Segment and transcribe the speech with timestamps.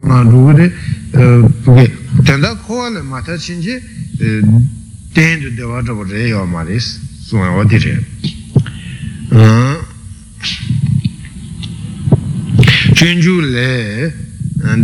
[0.00, 0.70] de
[1.64, 1.90] pūke
[2.24, 3.74] tenda kōwa le mātā chīnchi
[5.14, 6.86] tēn tu dewa chabu re yaw mā rīs
[7.26, 7.94] sūngā wā tī re.
[12.94, 14.12] Chūnchū le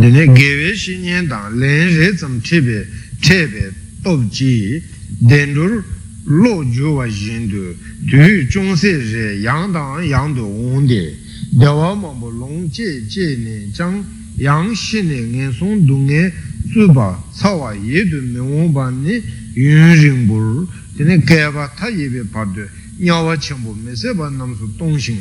[0.01, 2.83] dine gewe shi nyen dāng lēn re tsam chebe
[3.21, 3.71] chebe
[4.03, 4.83] tōp jī
[5.23, 5.83] rū
[6.25, 7.75] lō jū wā yin du
[8.09, 8.19] tu
[8.51, 11.15] chōng se re yang dāng yang du wōng de.
[11.55, 14.03] Dewa mā mbō lōng jē jē ne chāng
[14.37, 16.31] yang xin ne ngen song du nge
[16.73, 19.21] zu ba ca wa ye du me wong ba ni
[19.53, 20.67] yun ring bu
[20.97, 22.67] tene ge ba ta ye be pa de
[22.99, 25.17] nya wa chen bu me se ba nam su dong xin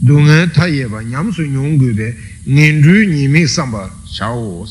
[0.00, 2.14] du nge ta ye ba nyam su nyong gu de
[2.44, 4.66] ngen ru ni mi sam ba sha wo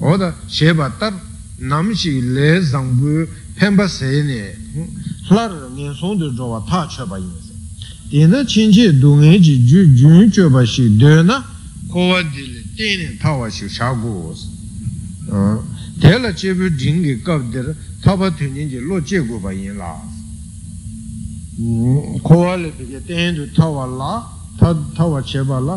[0.00, 1.14] o da she ba tar
[1.56, 4.54] nam shi le zang bu pen ba se ne
[5.30, 7.54] la ngen song de zho wa ta che ba yin se
[8.10, 11.42] tene chen che du nge ji ju jun che ba shi de na
[11.88, 14.46] ko wa di le tēne tāwa shik shā gu wos
[16.00, 19.92] tēla chebu dhingi kāp dhira tāpa tuññi ji lo che gu pa yin lā
[22.24, 24.12] kōwa le pīke tēn tu tāwa lā
[24.96, 25.76] tāwa che pa lā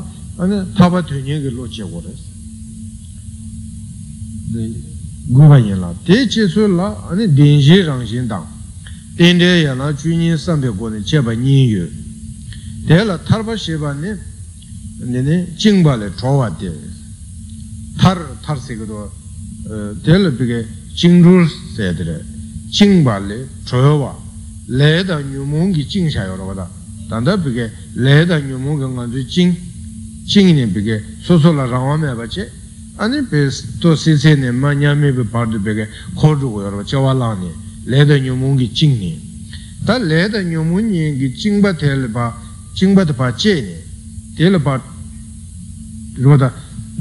[0.80, 2.24] tāpa tuññi ki lo che gu res
[5.28, 8.48] gu pa yin lā tē che su lā dēn shi rāng xin tāng
[9.20, 11.86] tēn tē ya lā chū yin sāmbē gu ni che pa yin yu
[12.88, 14.16] tēla thārpa she pa ni
[15.04, 16.93] nene jingpa le chowa de
[18.46, 19.12] tar tar sikido
[20.04, 22.24] tela pike jingru sayadire
[22.70, 24.16] jingpa le chowa
[24.68, 26.70] le da nyumungi jing shayo wada
[27.10, 29.56] tanda pike le da nyumungi nganzu jing
[30.26, 32.50] jing ne pike soso la rangwa me bache
[32.98, 37.14] ane pe to se se ne ma nyame pe pardu pike khodu go yorwa chawa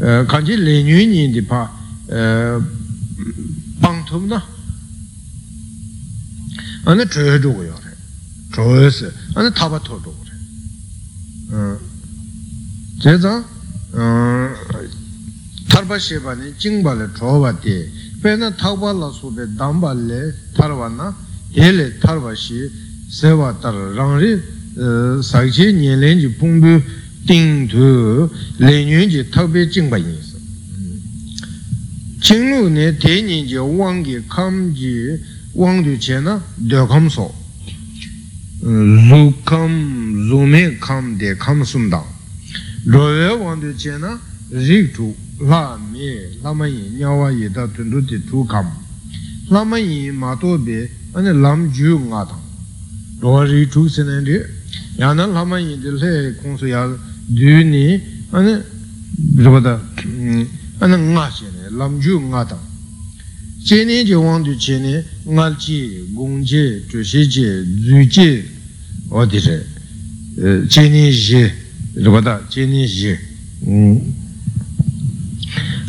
[0.02, 0.52] la ne le jing le nyumungi jingpa tela pa jingpa ta pa che ne tela
[0.52, 1.60] pa rōda kāñchī lēnyū nī di pā
[3.82, 4.42] pāṅ tūp na
[6.90, 7.92] ānā chōyā chōgō yō rē
[8.50, 10.34] chōyā sē ānā tāpa tō chōgō rē
[12.98, 13.34] chē zā
[15.70, 17.76] thārpa shēpa nī jīṅpa lē chōpa tē
[18.22, 21.14] pē na thāpa lā sū pē dāmbā lē thārpa na
[21.54, 22.66] tē lē thārpa shī
[23.06, 24.34] sēwa tar rāng rī
[25.22, 26.74] sākshī nyē lēn jī pōṅ bī
[27.25, 30.37] 定图来年节特别敬拜意思。
[32.21, 35.19] 进入呢，第年节往嘅康节
[35.53, 37.33] 往的钱呢，得康少。
[38.59, 39.69] 如康
[40.27, 42.05] 如没康的康送当，
[42.85, 44.19] 若月往的钱呢，
[44.49, 48.65] 日出拉面那么人鸟啊也到吞吐的土康，
[49.49, 52.41] 那么人马多别，安尼南就牙当，
[53.21, 54.45] 若日出是那的，
[54.97, 56.89] 然后那么人的来公司要。
[57.28, 58.00] Dūni
[58.32, 58.58] ane
[59.36, 59.78] rūpada
[60.82, 62.64] ane ngā shene lamchū ngā tāng
[63.62, 68.48] chene je wāndu chene ngā chi gōng che chūshī che dzū che
[69.10, 71.52] odi re chene je
[71.94, 73.14] rūpada chene je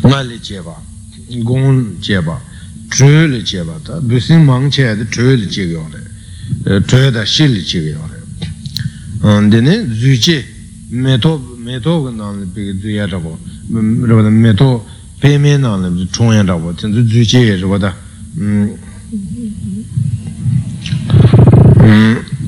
[0.04, 0.80] ngā le che ba
[1.28, 2.40] gōng che ba
[2.88, 7.10] chū le che ba ta dūsīng māng che de chū le che gyo re chū
[7.10, 10.53] da shi le che gyo re dine dzū
[10.94, 14.86] meto meto nang bi zu ya zhago mm, ro da meto
[15.18, 17.94] pe me nang bi chong ya zhago tin zu zu ji ye zhago da.
[18.36, 18.78] Um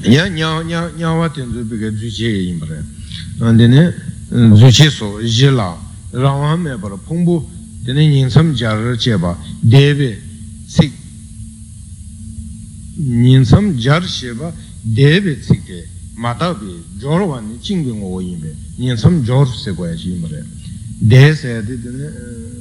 [0.03, 2.85] ya nya nya nya wa tin zu bi ge zu ji ye yin bre
[3.41, 3.95] an de ne
[4.29, 5.77] zu ji so ji la
[6.11, 7.45] rang wa me ba pong bu
[7.83, 10.23] de ne yin sam ja ro che ba de be
[10.67, 10.93] sik.
[12.95, 17.02] Yin sam jar she ba de be sik de 식 인섬 자르 제바 데베 식데
[17.02, 20.44] 마다비 조르완 징빙 오이메 년섬 조르 세고야지 이모레
[21.10, 22.02] 데세데네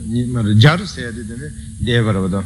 [0.08, 1.42] 니마르 자르 세데네
[1.84, 2.44] 데바라바다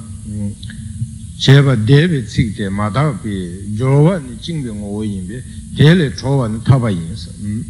[1.38, 5.42] 제바 데베 칙데 마다비 조르완 징빙 오이메
[5.76, 7.64] 데레 조완 타바인스 음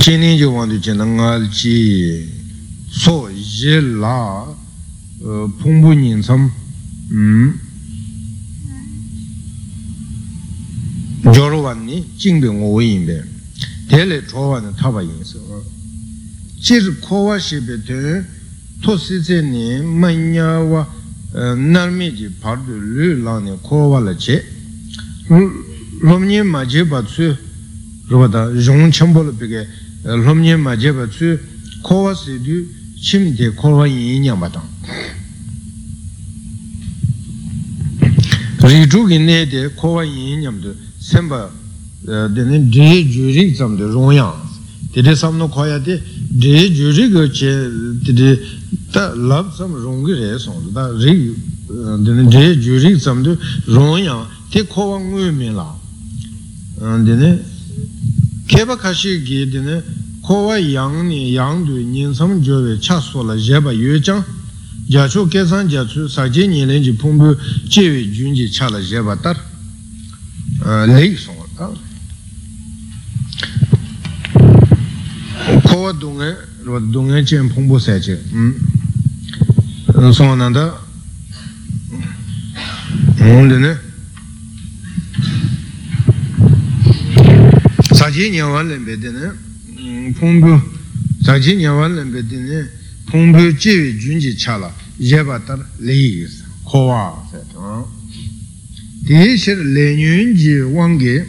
[0.00, 2.28] 진이 조완도 진능알지
[2.90, 4.56] 소일라
[5.24, 6.50] 어 풍부인섬
[7.12, 7.60] 음
[11.23, 13.23] jorwani jingbi ngowo yinbe
[13.87, 15.37] tele chowani taba yinse
[16.59, 18.23] jir kowa shebe te
[18.81, 20.87] to si tse ni manya wa
[21.55, 24.55] narmi ji pardu lu lani kowa la che.
[26.01, 27.35] Lomnyi ma je ba tsu
[28.07, 29.67] rupata rung chambo la peke
[30.03, 31.37] lomnyi ma je ba tsu
[31.81, 32.65] kowa si du
[32.95, 34.63] chim de kowa yin nyam ba tang
[38.61, 40.86] ri chu ki ne de kowa yin nyam du semba dine dri
[43.09, 44.35] ju rik tsam de rong yang
[44.91, 45.99] tiri samno khoya di
[46.29, 47.69] dre juri go che
[48.03, 48.39] tiri
[48.91, 51.35] ta lab sam rongi re song da ri
[51.67, 55.75] dre juri sam du rong yang ti khowa ngui mi la?
[57.03, 57.43] Dine
[58.45, 59.83] keba kashi gi dine
[60.21, 64.23] khowa yang ni yang du nin sam jo we cha so la jeba yue chang.
[64.87, 67.35] Ja chu ke san ja chu sa ji ni len ji pung bu
[67.67, 69.35] je we jun ji cha la jeba tar
[70.67, 71.71] lei song ta
[75.63, 78.21] kowa dunga, rwa dunga chen pongpo sai che,
[80.11, 80.83] songa nanda,
[83.15, 83.79] ngondé ne,
[87.93, 90.61] saji nyawa lembe de ne, pongpo,
[91.21, 92.69] saji nyawa lembe de ne,
[93.05, 96.27] pongpo jewe junji chala, yeba tar leyi
[96.63, 97.95] kowa sai
[99.07, 101.25] di shir le nyun ji wange,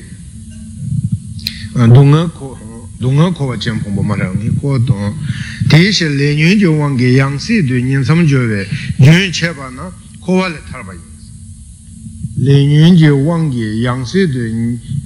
[1.86, 2.58] dunga ko,
[2.98, 5.14] dunga kowa chen pongpo ma rang ni ko dong
[5.69, 8.66] di shi le nyun jo wang ge yang si du nyin sam jo we
[8.96, 11.02] nyun che ba na kowa le tar ba yin
[12.34, 14.40] le nyun jo wang ge yang si du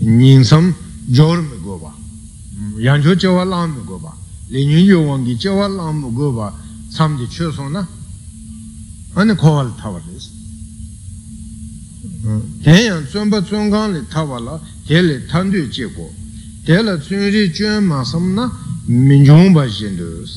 [0.00, 0.74] nyin sam
[1.04, 1.92] jo me go ba.
[2.78, 4.16] Yang jo che wa lang me go ba.
[4.48, 6.54] Le nyun jo wang ge che wa lang me go ba
[6.88, 7.86] sam ji che na
[9.12, 10.00] ane kowa le tar
[12.22, 15.50] ba le ten yang zun pa zun gang le tar ba la te le tan
[15.50, 16.10] du je go
[16.62, 18.44] tēla tsūngrī chūyān māsam na
[18.86, 20.32] mīñchōng bā shīndūs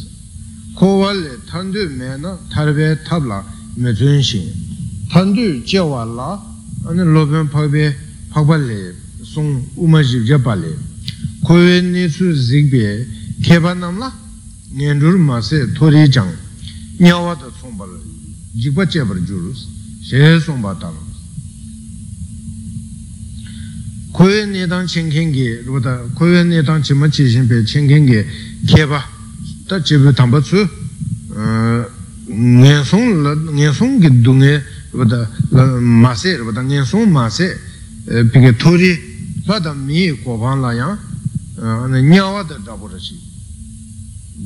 [0.80, 3.44] kōwa lē tāndū mē na tharbē tabla
[3.78, 4.48] mē tsūn shīn
[5.14, 6.32] tāndū jēwā lā
[6.90, 7.86] anī lōpiān pākbē
[8.34, 8.80] pākbā lē
[9.36, 9.54] sōng
[9.86, 10.74] ūmā jīb jabā lē
[11.46, 12.86] kōwē nī sū zīkbē
[13.46, 14.10] kēpā nam lā
[14.74, 16.34] ngēn rūr mā sē tōrī jāng
[17.06, 18.02] nyāwā tā sōng bā lē
[18.66, 19.62] jīkbā jēbā rā jūrūs
[24.16, 28.26] kowe nedang chenkengi rupata kowe nedang chima chi shenpe chenkengi
[28.66, 29.04] keba
[29.68, 30.66] ta chibu tamba tsu
[32.28, 32.84] ngen
[33.74, 35.30] song ki dunge rupata
[35.82, 37.60] ma se rupata ngen song ma se
[38.32, 38.98] pike tori
[39.46, 40.98] pata mi kopan la yang
[42.08, 43.20] nyawa da dabu rashi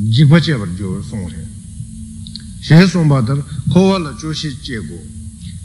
[0.10, 1.48] jikpa cheba jo song re
[2.60, 3.38] she song pa tar
[3.72, 5.00] kowa la joshi che go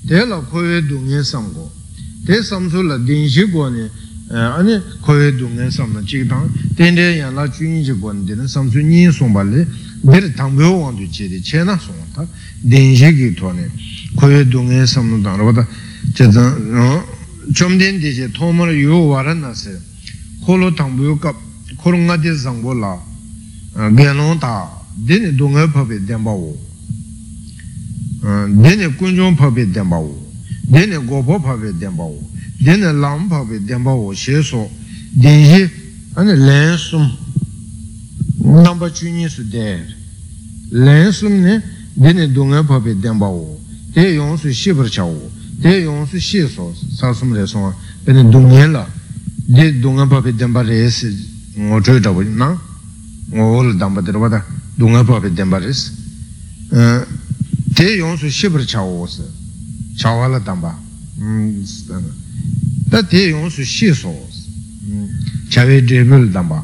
[0.07, 1.71] te la kowe dunge sam go
[2.25, 3.91] te samsu la dingshi go ne
[4.29, 8.25] ane kowe dungen samna chik tang ten de yang la chun yi chi go ne
[8.25, 9.67] de samsu nyi songpa le
[10.01, 12.27] der tangbyo wang tu che de che na song ta
[12.61, 13.71] dingshi ki to ne
[14.15, 15.67] kowe dungen samna
[16.15, 17.05] che zang
[17.53, 19.79] chom den de che thomar yu wara na se
[20.41, 21.37] kolo tangbyo kap
[21.77, 22.99] kolo nga de zangbo la
[23.75, 26.57] genlong ta dene dungen pape denpa wo
[28.49, 30.24] dene kunjong pape denpa wo dēne
[30.71, 32.21] gōpo pāpe dēmbā wō,
[32.65, 34.69] dēne lāṃ pāpe dēmbā wō shē sō,
[35.21, 35.69] dēnshī
[36.17, 37.05] ane lēn sūm,
[38.65, 39.85] nāmbā chūnyī sū dēr,
[40.73, 41.63] lēn sūm ne
[41.97, 43.59] dēne dōngā pāpe dēmbā wō,
[43.95, 45.29] dē yōng sū shī par chā wō,
[45.61, 47.75] dē yōng sū shī sō, sā sūm rē sō wā,
[48.07, 48.87] dēne dōngā lā,
[49.49, 51.13] dē dōngā pāpe dēmbā rē sī,
[51.59, 52.55] ngō chōy tā wō, nā,
[53.35, 54.43] ngō wō lā dāmbā dē rā wā dā,
[54.81, 55.93] dōngā pāpe dēmbā rē sī,
[57.77, 59.27] dē yōng sū shī par chā wō sī,
[59.99, 60.73] chāwāla dāmbā
[62.91, 64.13] tā tē yōng sū shī sō
[65.55, 66.61] chāwē drēmīl dāmbā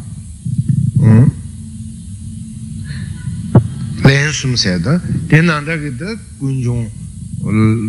[4.04, 4.96] lēn sūm sē tā
[5.30, 6.86] tē nāndā kī tā guñjōng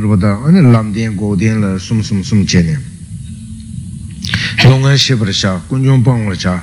[0.01, 0.33] rūpa tā
[0.71, 2.75] lām tēn gō tēn lā sūm sūm sūm chē nē
[4.67, 6.53] lōngā shē par shā guñjōng pāng rā chā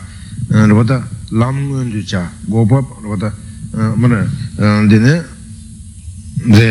[0.70, 1.00] rūpa tā
[1.32, 3.32] ngōn tū chā gō pā rūpa tā
[3.98, 4.22] mā rā
[4.90, 5.16] tē nē
[6.54, 6.70] rē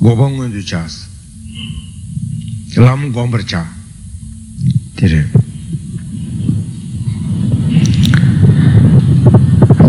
[0.00, 0.94] gōpa ngōn tū chās
[2.80, 3.60] lām gōmbar chā
[4.96, 5.20] tīrē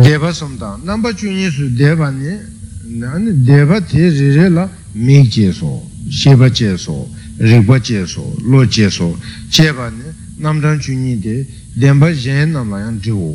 [0.03, 2.35] dēba samdā nāmbā chūñī sū dēba nē
[2.99, 4.67] nāni dēba tē rē rē lā
[4.99, 5.71] mīk chē sō
[6.19, 6.97] shēba chē sō
[7.47, 9.07] rīkba chē sō lō chē sō
[9.47, 10.07] chēba nē
[10.43, 11.37] nāmbā chūñī dē
[11.79, 13.31] dēmbā yēn nāmbā yāng chē wō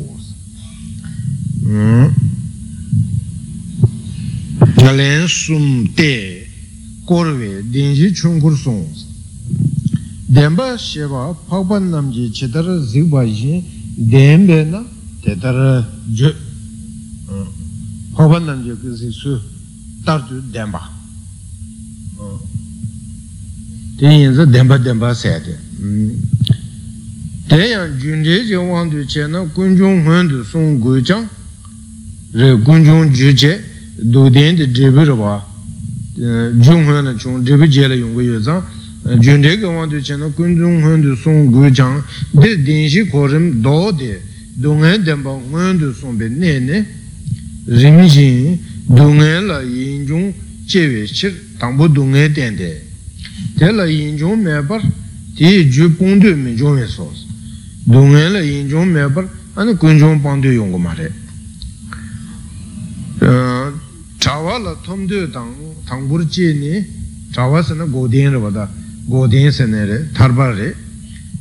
[7.07, 8.85] korwe denji chungur song
[10.27, 13.63] denpa sheba pakpan namji chitara zikpa yin
[13.95, 14.83] denpe na
[15.23, 16.29] tetara ju
[18.13, 19.39] pakpan namji kisi su
[20.03, 20.81] tartu denpa
[23.97, 25.55] ten yinza denpa denpa sayate
[27.47, 31.25] ten yang junde je wangdu che na kunjung huandu song gui chang
[32.33, 33.63] re kunjung ju che
[33.95, 35.55] du den de dribi rwa
[36.19, 38.63] huan na chung dribi je la yung gu yu zang
[39.19, 42.61] jun de ge wang du chen na kun jung huan du song gu chang de
[42.63, 44.19] din shi ko rim do de
[44.55, 46.85] dungay denpa ngandu sombe nene
[47.65, 50.33] rinjin dungay la yinjung
[50.65, 52.81] chewe shir tangpo dungay dende
[53.55, 54.81] te la yinjung mebar
[55.35, 57.25] ti ju pungdu mi jungwe sos
[57.83, 61.11] dungay la yinjung mebar ane kunjung pangdu yungu ma re
[64.27, 65.55] chawa la tomdu tang
[65.85, 66.85] tangbur chi ni
[67.31, 68.69] chawa sana godin re wada
[69.05, 70.75] godin sene re tarpa re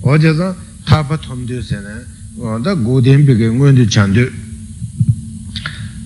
[0.02, 4.31] oja za tarpa tomdu sene wada godin peke ngundu chandu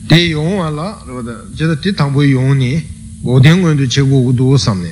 [0.06, 2.82] te yung wala wada jada ti tangbu yung ni
[3.20, 4.90] godin ngundu che gu gu du samne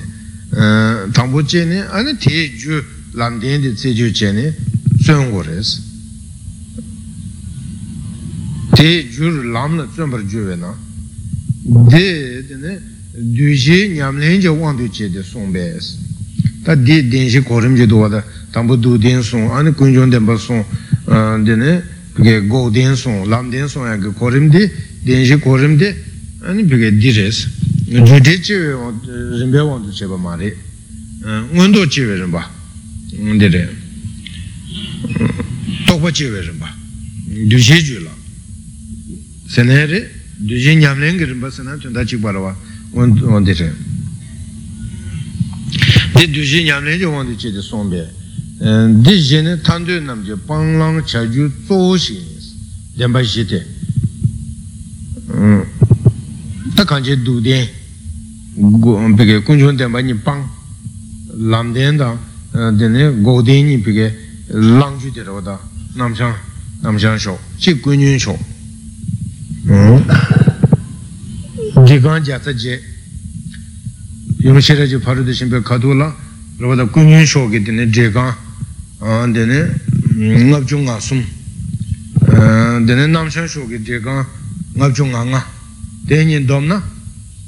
[1.13, 4.45] tangbu chi ni ane te ju lamden di tse ju che ni
[5.01, 5.81] sun gu res
[8.75, 10.87] te ju lam la sun par ju we na
[11.69, 15.21] du shi nyam len je wang du che de
[15.77, 15.99] es
[16.63, 20.11] ta di den shi korim je do wada tangbu du den song ane kun jong
[20.11, 20.65] den pa song
[21.45, 21.83] dine
[22.15, 24.71] pige go den song lam den song ya ge korim di
[25.03, 25.93] den shi korim di
[26.41, 27.49] ane pige di res.
[27.87, 28.75] Ju de che we
[29.39, 30.57] rinpe wang du che pa ma re
[31.53, 32.51] ngon do che we rinpa
[33.11, 33.77] di re
[35.85, 36.75] tokpa che we rinpa
[37.47, 38.15] du shi ju la
[39.47, 43.75] sene re du shi nyam len ge rinpa sena tunda chik ngon di re
[46.15, 48.09] di du shi nyam len je wang du che de song be
[49.03, 52.19] di jene tandu nam je panglang cha ju zo shi
[52.95, 53.67] denpa shi te
[56.75, 57.67] ta kanje du den
[59.17, 60.47] peke kunchun denpa ni pang
[61.37, 62.17] lam den da
[62.73, 64.15] dene go den ni peke
[64.49, 65.61] lang ju de rawa da
[65.95, 66.35] nam shang
[66.81, 68.39] nam shang shok chi kunchun shok
[71.85, 72.81] jigan jatsa je.
[74.41, 76.15] Yung shira je paru de shimpe kadu la.
[76.59, 78.35] Rawa da kunchun shok ge dene jigan
[79.33, 79.75] dene
[80.17, 81.23] ngab chung nga sum.
[82.85, 84.25] Dene namshan shoki dekan
[84.75, 85.45] ngab chung nga nga.
[86.07, 86.83] Denyin dom na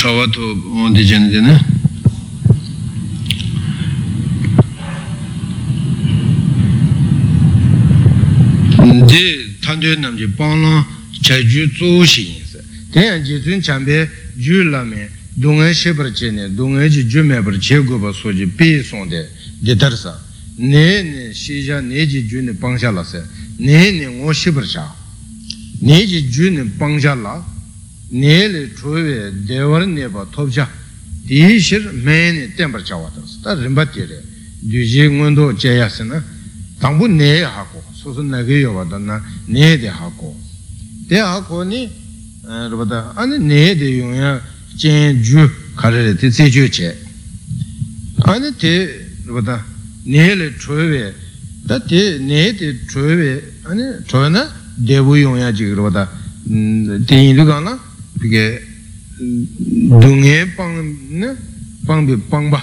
[0.00, 0.40] chawa to
[0.76, 1.64] ondi jene dine
[9.06, 10.86] di tangyo namji pangla
[11.20, 16.88] chaju tsu shi yinsa tenya ji tun chanpe ju lame dunga shebar che ne dunga
[16.88, 20.18] ji ju mebar che goba soji pi sonde di tarsa
[20.54, 23.22] ne ne shija ne ji ju ne pangsha la se.
[23.56, 24.96] Ne ne ngo shebar cha
[25.80, 26.26] ne ji
[28.10, 30.66] nele chūwe dēwar nēpa tōpchā
[31.28, 33.38] tī shir mēni tēmbar chāwa tarsa.
[33.44, 34.18] Tā rinpa tīre
[34.66, 36.18] dūjī nguandō chēyā sēna
[36.82, 40.34] tāngbū nēyā hākō sūsū nāgī yōwa de hako.
[41.08, 41.82] Dē hākō dē hākō nī
[42.50, 44.30] ne de āni nēyā dē yōngyā
[44.80, 46.94] chēn jū kārē rē tī cē jū chē
[48.26, 48.72] āni tē
[49.28, 49.56] rūpa tā
[50.06, 51.14] nēli chūwe
[51.68, 53.30] tā tē nēyā dē chūwe
[53.70, 53.86] āni
[54.32, 54.42] na
[54.80, 56.08] dēbū yōngyā chī rūpa tā
[58.19, 58.61] 그게
[59.17, 61.35] 등에 빵네
[61.87, 62.53] 빵비 빵바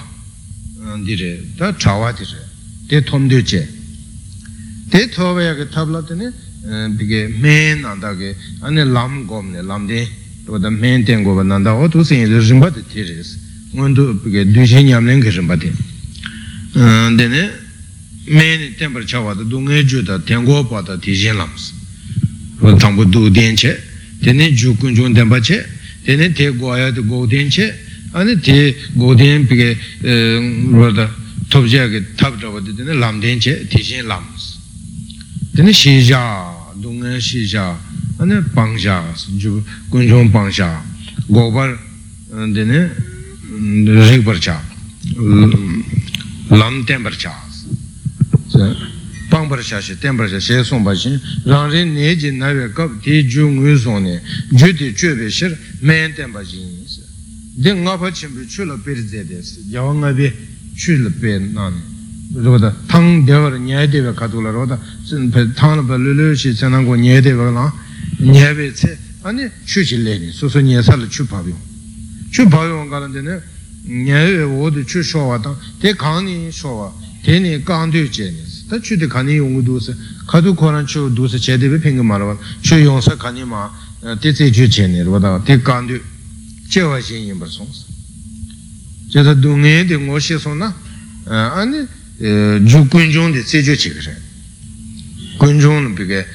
[1.06, 2.28] 디레 다 자와디레
[2.88, 3.82] 대 톰되제
[4.92, 6.30] te thoba ya ke tabla tene
[6.98, 10.06] bige men nanda ke ane lam gom ne lam de
[10.44, 13.38] wada men ten goba nanda o tu sen yi rinpa te te res
[13.72, 15.72] ngon tu bige du shen nyam len ke rinpa te
[17.16, 17.50] dene
[18.26, 21.36] men ten par cha wada du nge ju da ten go pa da ti shen
[21.36, 21.72] lam si
[22.60, 23.72] wada tangpo du den che
[24.27, 25.65] tene ju kun chung ten pa che
[26.03, 27.73] tene te go ya de go den che
[28.11, 29.77] ane te go den bige
[30.71, 31.09] wada
[31.47, 34.25] top ja ke tab tra wada tene lam den che ti shen lam.
[34.35, 34.57] Si
[35.55, 37.79] tene shi ja, dunga shi ja,
[38.17, 39.01] ane pangsha,
[39.87, 40.83] kunchung pangsha,
[41.27, 41.79] gobar
[42.51, 42.91] dine
[44.11, 44.61] rikbar cha,
[46.49, 47.33] lam tenbar cha,
[49.29, 53.77] tenbar cha, she songpa shi, rang rin ne ji na we kab, ti ju ngui
[53.77, 57.01] song ne, ju ti chue be shir, men tenpa ji yin si.
[57.53, 60.31] Di nga pa chimbi chu la peri ze de si, yawa nga bi
[60.75, 61.95] chu la pe na ne.
[62.35, 66.53] rōda tāng dewa rā nyāi dewa kato la rōda tāng rā pa lū lū shi
[66.53, 67.71] tsa nāng kō nyāi dewa la
[68.19, 71.59] nyāi bē chū lē ni sō sō nyāi sā la chū pā biong
[72.31, 72.83] chū pā wē
[74.43, 76.91] wō du chū shō wā tāng tē wā
[77.23, 79.93] tē tā chū tē kā ni yōng gu du sā
[80.27, 82.77] kā tu kō rā chū du sā chē de bē pēng mā rā wā chū
[82.83, 83.69] yōng sā kā ni mā
[84.19, 85.99] tē tsē chū chē ni rā wā tē kāng du
[86.69, 87.87] chē wā shē yin bā sōng sā
[89.11, 90.73] chē tā du ngē de ngō shē sō na
[91.29, 91.87] ane
[92.19, 94.21] ju kunjung di tse ju chi kare
[95.37, 96.25] kunjung bige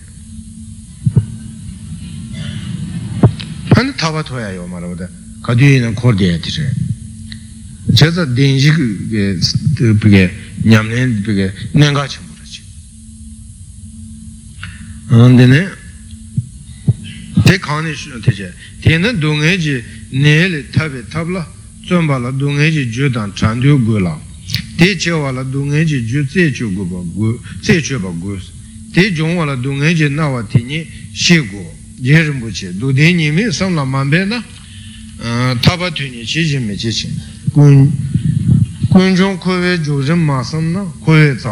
[3.76, 5.09] ane taba toya yo ma re wada,
[5.42, 6.75] kadiyo ina kor deya ti re,
[7.95, 8.73] cheza denji
[10.00, 10.33] pige,
[10.64, 12.62] nyamne pige, nenga chi mo re chi,
[15.15, 15.84] ande ne,
[17.47, 21.47] 在康里说这些，对那东安局那里特别特别了，
[21.89, 22.32] 怎么了？
[22.32, 24.21] 东安局就当战斗过了，
[24.76, 28.37] 对叫完了东安局就再叫不过，再叫不过，
[28.93, 32.76] 对叫完了东安局那我听你谢过，解释不清。
[32.80, 34.43] 多听你没上两万遍了，
[35.23, 37.06] 嗯，他把听你一句没一句，
[38.91, 41.50] 观众可谓就是骂声呢，可谓他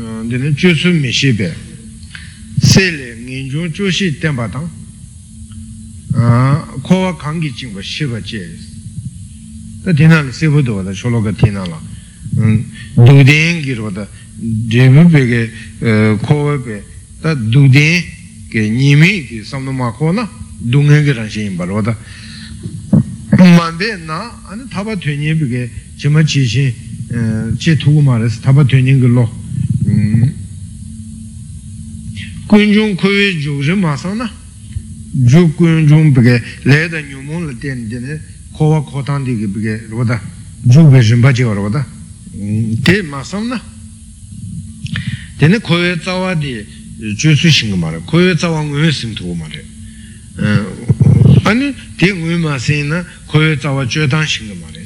[0.00, 1.12] 嗯，你能接受没？
[1.12, 1.52] 谢别，
[2.62, 4.66] 虽然观众就是点把灯。
[6.82, 8.58] Ko wa kang ki jing pa shi pa che
[9.82, 11.78] ta tina la se pu do da cho lo ka tina la
[12.30, 14.08] du ten ki ro da
[14.40, 16.84] je bu pe ke ko we pe
[17.20, 18.02] ta du ten
[18.48, 21.94] ke nimi ki samno ma ko na dungen ge ran shin balo da
[23.36, 26.72] manbe na ane taba tuenye ge chima chi shin
[27.58, 29.30] che tu ma res taba tuenye ge lo
[32.46, 34.30] kun jung kuwe ju ri ma na
[35.24, 38.20] ju kun jung ge le da nyu mong la ten dine
[38.52, 40.20] ko wa ko tang di ge bi ge ro da
[40.62, 41.84] ju be rin pa che wa ro da
[42.82, 43.60] te ma sang na
[45.38, 46.64] dine ko we za wa di
[47.16, 49.64] ju su shing ma re ko ye za wang ngui sim tu ma re
[51.44, 54.84] ani de ngui ma sin na ko ye za wa ju dang shing ma re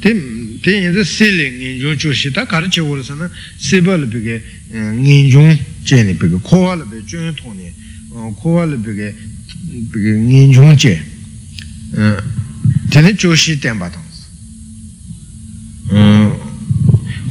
[0.00, 0.12] de
[0.60, 3.14] de yin de se le ngin ju ju shi da ka ri che wo sa
[3.14, 6.84] na se ba le bi ge ngin ju je ni bi ge ko wa le
[6.84, 7.72] bi ju tong ni
[8.36, 8.92] ko wa le bi
[9.68, 10.98] ge bi ge ngin ju je
[12.90, 14.06] de ne ju shi den ba dang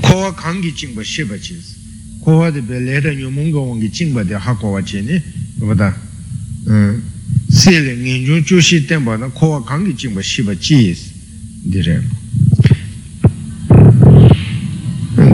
[0.01, 1.55] ko wa kang gi jing ba shi ba ji
[2.23, 4.71] kowa de be le da nyu mung ga wang gi jing ba de ha ko
[4.71, 5.21] wa che ni
[5.59, 5.93] ba da
[6.65, 7.01] um
[7.49, 10.43] se le ngin ju ju shi den ba na kowa kang gi jing ba shi
[10.43, 10.95] ba ji
[11.63, 12.03] de re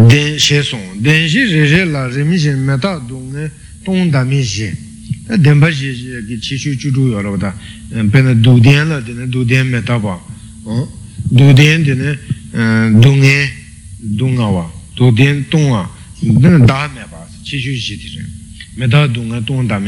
[0.08, 3.52] den she song den shi re re la re mi shen me ta dong ne
[3.84, 4.42] dong da mi
[5.28, 7.56] shi den ba shi chi shu ju ju yo la ba da
[8.10, 10.20] pe na du den la de ne du den me ta ba
[11.30, 12.20] du den de ne
[13.00, 13.52] dong ne
[14.00, 17.96] dong a wa du den dong a dāng dā mē bā sī, chī shū shī
[18.00, 18.24] tī rē,
[18.80, 19.80] mē dā dōng ngā dōng dā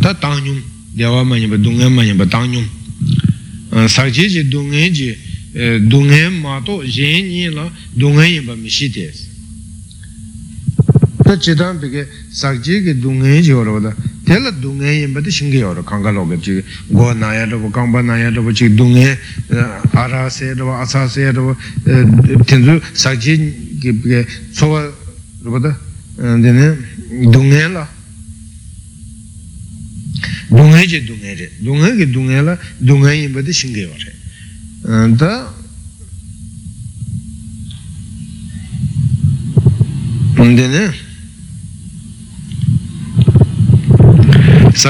[0.00, 2.68] ta tangyum dewa ma nyamba dunghe ma nyamba tangyum
[3.86, 5.16] saji ji dunghe ji
[5.80, 9.28] dunghe ma to yen nyi la dunghe yinpa mi shi des
[11.30, 12.02] tā chidāṃ pīkē
[12.34, 13.92] sākchī kī dūngē chī yore wadā
[14.30, 16.60] tēlā dūngē yinpa tī shīngē yore kāngā lōgā chī
[16.94, 19.08] gō nāyā rāba kāngpa nāyā rāba chī dūngē
[19.98, 21.56] ārā sē rāba āsā sē rāba
[22.46, 23.34] tēnzū sākchī
[24.54, 24.84] tsōwa
[25.46, 25.72] rāba tā
[27.34, 27.84] dūngē lā
[30.54, 34.14] dūngē chī dūngē rē dūngē kī dūngē lā dūngē yinpa tī shīngē yore
[35.18, 35.34] tā
[40.38, 41.09] tēne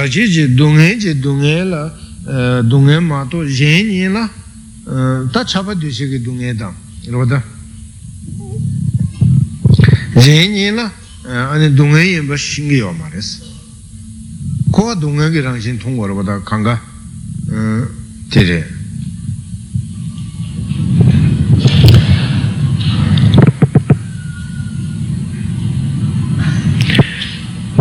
[0.00, 4.30] sachi chi dunghe chi dunghe la dunghe mato yenye la
[5.30, 6.74] ta chapa dushe ki dunghe dam
[7.10, 7.42] roda
[10.14, 10.90] yenye la
[11.50, 13.42] ane dunghe yenpa shingi yo ma res
[14.70, 16.80] kowa dunghe ki rangshin tongwa roda kanga
[18.30, 18.66] tere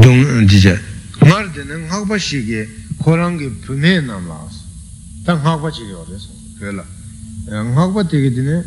[0.02, 0.88] dung jija
[1.20, 2.68] lā lā lā yō ngār tēne ngākpa shīgī
[3.04, 4.64] kōrāngi pūmē nām lās
[5.26, 6.28] tā ngākpa chīgī wā rēs
[6.60, 6.84] pēlā
[7.76, 8.64] ngākpa tēgī tēne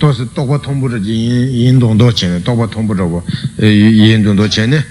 [0.00, 1.14] tōsi tōkpa tōmbu rā jī
[1.64, 3.22] yin dōng dō chēne tōkpa tōmbu rā wā
[3.62, 4.82] yin dōng dō chēne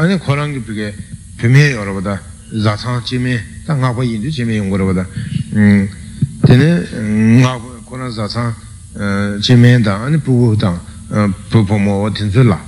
[0.00, 0.92] āni kōrāngi pīgī
[1.40, 2.18] pūmē yā rā bādā
[2.52, 5.06] zācāng chīmē tā ngākpa yin dō chīmē yung rā bādā
[6.46, 6.68] tēne
[7.42, 8.52] ngākpa kōrāng zācāng
[9.40, 10.74] chīmē tā āni pūgū tā
[11.50, 12.58] pūpō mō wā tīnsu lā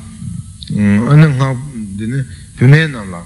[0.76, 1.54] āni ngākpa
[1.96, 2.24] tēne
[2.56, 3.24] pime namla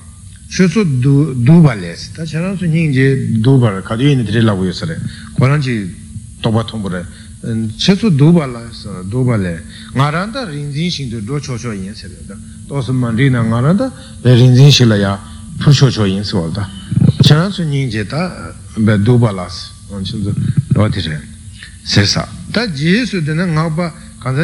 [0.49, 4.99] shusu duba les ta charang su nying je duba ra kadu yin dhiri lagu yusare
[5.39, 5.95] korang chi
[6.41, 7.05] toba thombu re
[7.77, 8.61] shusu duba la
[9.05, 9.63] duba le
[9.95, 13.43] nga randa rinzin shing tu do cho cho yin se da tosu man ri na
[13.43, 15.21] nga randa be rinzin shi la ya
[15.59, 16.69] pu cho cho yin se wal da
[17.23, 19.71] charang su nying je ta be duba la se
[20.03, 20.35] shusu
[20.67, 21.23] do di re
[21.85, 23.95] se sa ta ji su dina nga pa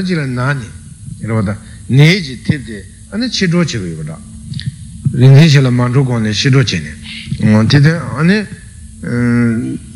[0.05, 1.57] chi la
[2.21, 4.35] ji tip de ane chi do chi go yubada
[5.17, 6.95] rinzin shila manchu kone shido chene
[7.69, 8.47] tite ane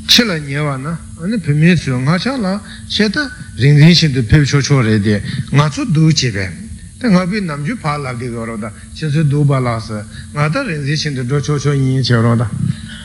[0.07, 4.61] chila nyewa na ane pime tsuyo nga cha la che ta rinzin shindu pep cho
[4.63, 6.51] cho re de nga tsu du chi pe
[6.99, 9.79] ta nga pi namju pa la di go ro da chen su du ba la
[9.79, 12.49] sa nga ta rinzin shindu do cho cho yin che ro da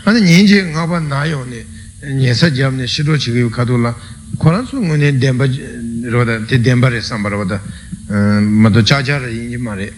[0.03, 1.65] ane yin che nga pa na yo ne
[2.13, 3.93] nye sa jam ne shido chi go ka du la
[4.37, 5.45] koran su ngone denpa
[6.03, 7.59] ro da te denpa re samba ro da
[8.39, 9.91] ma do cha cha re yin ji ma re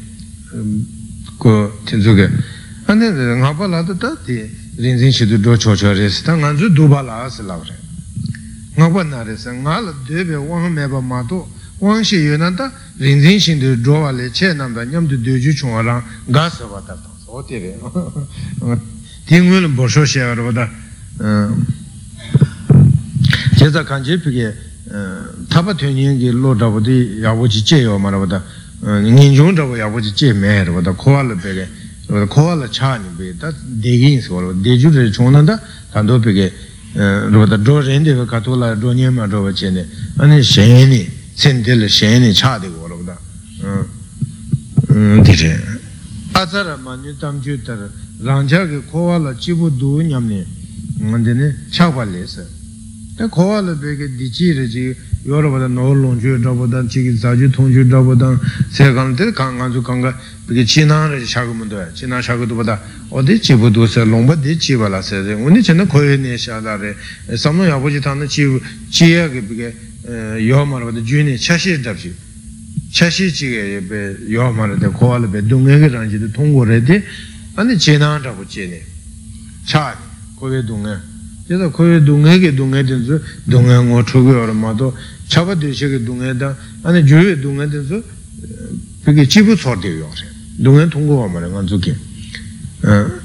[1.38, 2.30] ko tenzuke
[2.86, 6.34] ane nga pa la ta ti rinzin shi tu do cho cho re si ta
[6.36, 7.76] nga zu du pa la si la re
[8.76, 11.48] nga pa na re sa nga la de be wang me pa ma to
[11.80, 15.08] wang shi yu na ta rinzin shi tu do wa le che nam da nyam
[15.08, 17.78] tu du ju chung rang ga sa wa ta ta so ti re
[19.26, 20.70] ti ngui lu bo sho she wa da
[23.58, 24.56] je za kan je pi ge
[25.50, 28.42] taba tuen yin ki lo da bu di ya bu chi che yo ma ra
[28.80, 31.68] chung zhabu yabu chi che me rwa da kowa la peke
[32.28, 35.42] kowa la cha ni pe da degi yin swa rwa de ju zhe chung na
[35.42, 35.60] da
[35.92, 36.52] tando peke
[36.94, 39.88] rwa da zho ren de ka to la zho nye ma zho wa che ne
[40.18, 43.18] ane shen ni sen de la shen ni cha de kwa rwa da
[45.22, 45.80] di che
[46.32, 47.90] azara ma nyu tam ju tar
[48.22, 52.46] rang cha ke kowa la chi bu du nyam ne cha pa le sa
[53.16, 54.96] da kowa la peke di chi re chi
[55.28, 58.40] yorobada no longchu drabodan chigi zaju tongchu drabodan
[58.72, 60.16] sekang tere kanganchu kanga
[60.48, 64.88] piki chinang re shakumundu ya chinang shakudu bada odi chibu du se longba di chiba
[64.88, 66.96] la re uni chana koye ne sha la re
[67.36, 68.58] samno yabuji tanda chibu
[68.90, 69.76] chiya ke piki
[70.48, 72.16] yo marabada juni chashi dabshi
[72.90, 77.04] chashi chige be yo marabada kowa la be dunga ke rangchi de tonggo re de
[77.56, 78.82] ane chinang drabu chi ne
[79.66, 79.94] cha
[80.40, 81.04] koye dunga
[81.48, 84.32] yada koye dunga ke dunga dinsu dunga ngo chugu
[85.30, 88.04] yoro mato chaba desheke dunga da ane juwe dunga dinsu
[89.04, 91.96] peke chibu tsorde yore dunga tungu wa mara nga zuke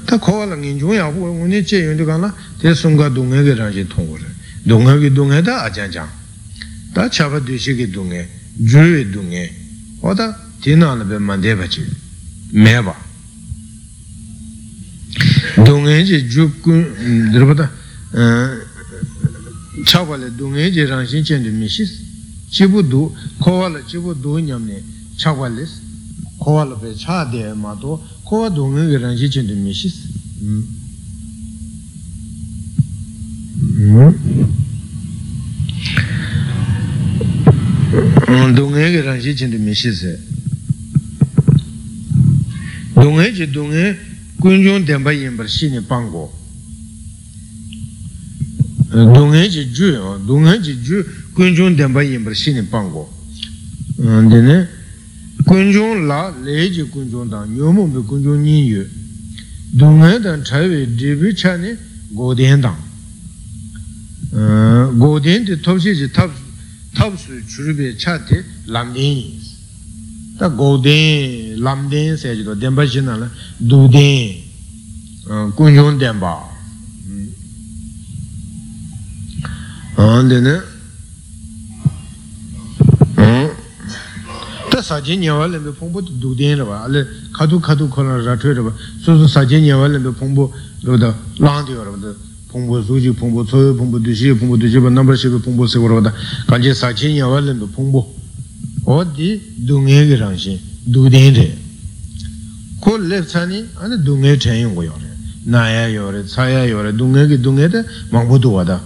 [0.05, 3.53] ta kowa la ngin chung yabu uni che yundi ka la te sunga dunga ke
[3.55, 4.25] rangshi tungu re.
[4.63, 6.09] Dunga ke dunga da ajan jang
[6.91, 9.47] ta chaba desheke dunga juwe dunga
[10.01, 11.85] oda tina la be mande bachi
[12.51, 12.95] meba
[15.55, 17.71] dunga je jukun dirbata
[19.85, 21.91] chāpa dungē jē rāngshīn chēn tu mī shīs
[22.49, 24.81] chibu du kōwa la chibu du ñam nē
[25.17, 25.79] chāpa lēs
[26.39, 27.99] kōwa la pē chā dē mā tō
[28.33, 29.93] kowa dunga ge rangshi chintu mi shis.
[38.55, 40.01] Dunga ge rangshi chintu mi shis
[42.95, 43.95] dunga chi dunga
[44.39, 45.79] kunjung tenpa yinpar shi ni
[48.93, 51.03] dunga chi ju dunga chi ju
[51.33, 53.11] kunjung tenpa yinpar shi ni panggo
[53.95, 54.69] dine
[55.43, 58.87] kunjung la le ji kunjung dang nyomu bi kunjung nyi yu
[59.71, 61.75] dunga dang chaiwe dribi chani
[62.09, 62.77] goden dang.
[64.97, 66.31] Goden di topsi ji tab
[66.93, 69.39] tab su churubi chati lamden yin
[70.37, 73.01] ta goden lamden se ji do denpa shi
[73.57, 74.35] duden
[75.55, 75.97] kunjung
[79.97, 80.61] denpa dine
[84.73, 87.05] tā sācī nyāvā lēmbē phōngbō tā dūdēn rā bā, alē
[87.37, 88.71] khatū khatū khōrā rā tuay rā bā,
[89.05, 90.43] sō sō sācī nyāvā lēmbē phōngbō
[90.89, 92.09] rā bā, lāng tī rā bā,
[92.49, 96.01] phōngbō sūjī, phōngbō tsōyō, phōngbō dūshī, phōngbō dūshī bā, nāmbā shī bā, phōngbō sī rā
[96.01, 96.11] bā,
[96.49, 98.01] kāñcī sācī nyāvā lēmbē phōngbō,
[98.89, 99.29] o dī
[99.61, 100.57] dūngē kī rāng shī,
[100.89, 101.47] dūdēn rē.
[102.81, 105.11] Kō lēp tsāni, anē dūngē chēn yōng yō rē,
[105.53, 108.81] nāyā yō rē, tsāyā yō rē, dūngē kī dūngē tā māngbō dūwa tā.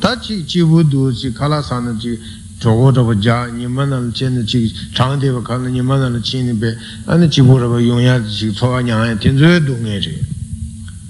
[0.00, 2.18] Tā chī chī wū dū chī kālā sāna chī
[2.60, 6.76] chogo chogo ja nima nal chen chi chang deva kala nima nal chi ni be
[7.04, 10.26] ane chi bu raba yung ya chi tsoga nyang ya ten zuye du nge re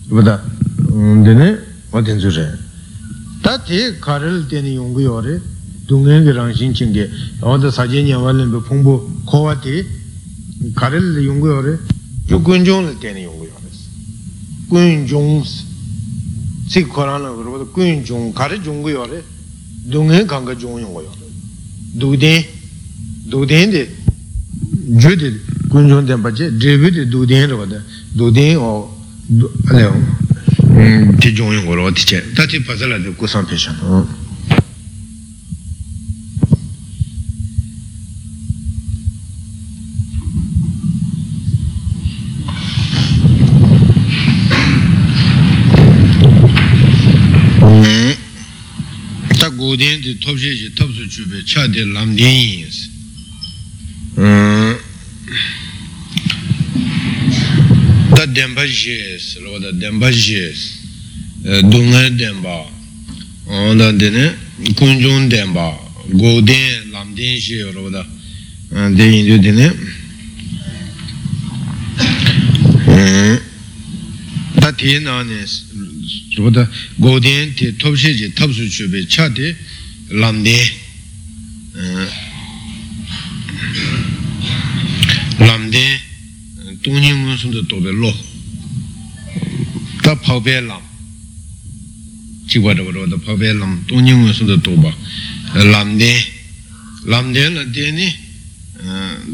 [0.08, 0.42] bada
[0.88, 1.58] dine
[1.90, 2.58] wa ten zu re
[3.40, 5.40] ta te karil teni yung gu yo re
[5.86, 7.08] du nge ge rang xin ching ge
[7.40, 9.86] oda sa je nyang wa len be pong bu ko wa te
[10.74, 11.78] karil yung gu yo re
[12.26, 13.70] yu gun jong le teni yung gu yo re
[14.68, 15.73] gun jong si
[16.82, 17.30] koran la
[17.72, 19.22] gun jong karil jong gu yo re
[19.84, 21.24] du nge kanga jong yung gu yo re
[21.94, 22.42] dūdēn,
[23.30, 23.84] dūdēn de
[24.98, 25.30] jū de
[25.70, 27.80] guñchōng tenpa che, dribu de dūdēn rwa de,
[28.18, 28.72] dūdēn o,
[29.70, 29.94] ale o,
[31.22, 33.56] ti jōng yung rwa ti che, ta ti pasala de kusang pe
[49.78, 49.94] shan.
[49.94, 52.70] tā gōdēn tī tōp shē shē tōp sū chū bē chā tē lām dēn yin
[52.70, 52.88] sī
[58.14, 60.70] tā dēmbā shē sī rō tā dēmbā shē sī
[61.70, 62.56] dōngā dēmbā
[63.80, 64.26] tā dēne
[64.78, 65.66] kūñchōng dēmbā
[66.12, 68.02] gōdēn lām dēn shē rō tā
[68.94, 69.68] dēn yin tū dēne
[76.04, 76.64] tē nē tā
[77.00, 79.54] gōdēn tē tōp shē shē tōp sū chū bē chā tē
[80.20, 80.64] lām dēn
[85.46, 85.92] lām dēn
[86.84, 88.12] tōng nī ngō sōng tō tō bē lō
[90.04, 90.82] tā pāo bē lām
[92.48, 94.92] chī wā rō rō tā pāo bē lām tōng nī ngō sōng tō tō bā
[95.72, 96.20] lām dēn
[97.08, 98.08] lām dēn lā dēn nī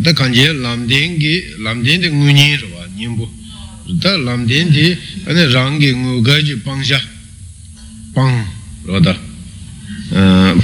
[0.04, 1.34] tā kāñjē lām dēn kī
[1.66, 3.39] lām dēn tē ngū nī rō bā nī mbō
[4.02, 4.86] tā lām dēn tē
[5.30, 7.00] ane rāng kī ngū gā jī pāng shā
[8.14, 8.44] pāng
[9.04, 9.14] tā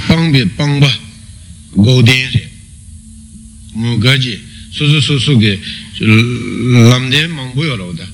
[0.07, 0.91] pāng bā
[1.75, 2.43] gō dēn rē
[3.77, 4.37] ngū gā jī
[4.71, 5.53] sū sū sū sū kī
[6.89, 8.07] lām dēn māng bō yō rō tā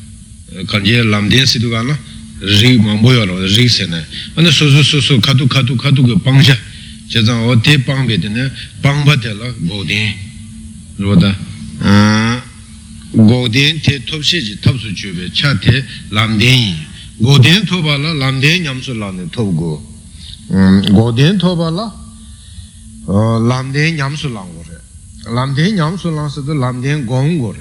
[0.71, 1.95] kāñjē lām dēn sī tu kā na.
[2.43, 4.01] Rī māng bō yō rō tā rī sē nā
[4.37, 6.57] ane sū sū sū sū kā tu kā tu kā tu kī pāng shā
[7.09, 8.49] chē zāng o tē pāng bē tē nā
[8.81, 10.09] pāng bā tē lā gō dēn
[10.99, 11.31] rō tā
[13.12, 16.76] 고된 테 톱시지 톱수 주베 차테 람덴이
[17.22, 19.82] 고된 토발라 람덴 냠술라네 톱고
[20.50, 21.92] 음 고된 토발라
[23.06, 24.78] 어 람덴 냠술랑 거래
[25.24, 27.58] 람덴 냠술랑서도 람덴 곰 거래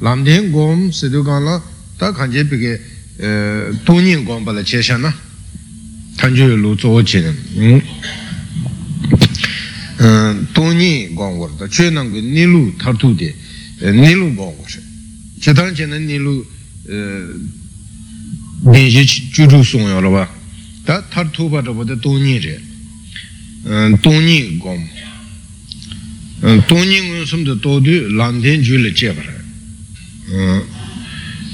[0.00, 1.62] 람덴 곰 세두간라
[1.98, 2.80] 다 간제 비게
[3.20, 5.12] 에 돈인 곰발라 제샤나
[6.16, 7.82] 간주의 루조지는 음
[10.00, 11.68] 음, 돈이 공부다.
[11.68, 13.34] 최는 그 니루 타투데
[13.89, 14.79] nilu bongo she
[15.39, 16.45] chetan che na nilu
[18.63, 20.29] denshi chuchu song yo raba
[20.83, 22.61] ta tar tuba raba da tongni re
[23.99, 24.87] tongni gom
[26.67, 29.33] tongni ngon sumda todu lanten ju le che bara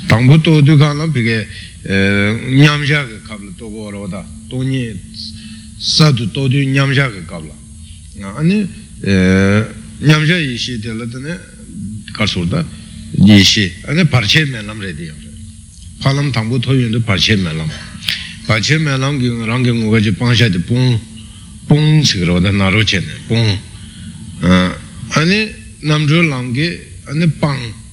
[0.07, 1.47] tangpo todu ka na pike
[1.83, 4.99] nyamsha ka kabla togo raba da tongni
[5.77, 7.55] sadu todu nyamsha ka kabla
[8.35, 8.67] ane
[9.99, 11.55] nyamsha yi shi de la dane
[12.17, 12.65] karsurda
[13.29, 15.13] yishi ane parche melam re diyo
[16.01, 17.69] palam tangpo toyon de parche melam
[18.47, 20.99] parche melam ki rangi ngoga ji pangsha di pong
[21.67, 23.49] pong sikro da naro che ne pong
[25.19, 25.39] ane
[25.81, 26.67] namzho langi
[27.05, 27.85] ane pang.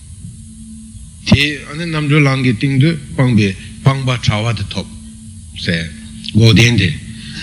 [1.24, 3.48] Tī ānā namchū lāngi tīngdū pāngbī
[3.84, 4.88] pāngbā chāvā tī tōp
[5.56, 5.76] sē
[6.36, 6.90] gōdēn tī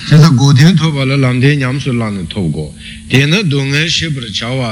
[0.10, 2.66] chāsā gōdēn tōpa lā lāmdē ñamsū lāni tōp gō
[3.10, 4.70] tēnā dōngā shibra chāvā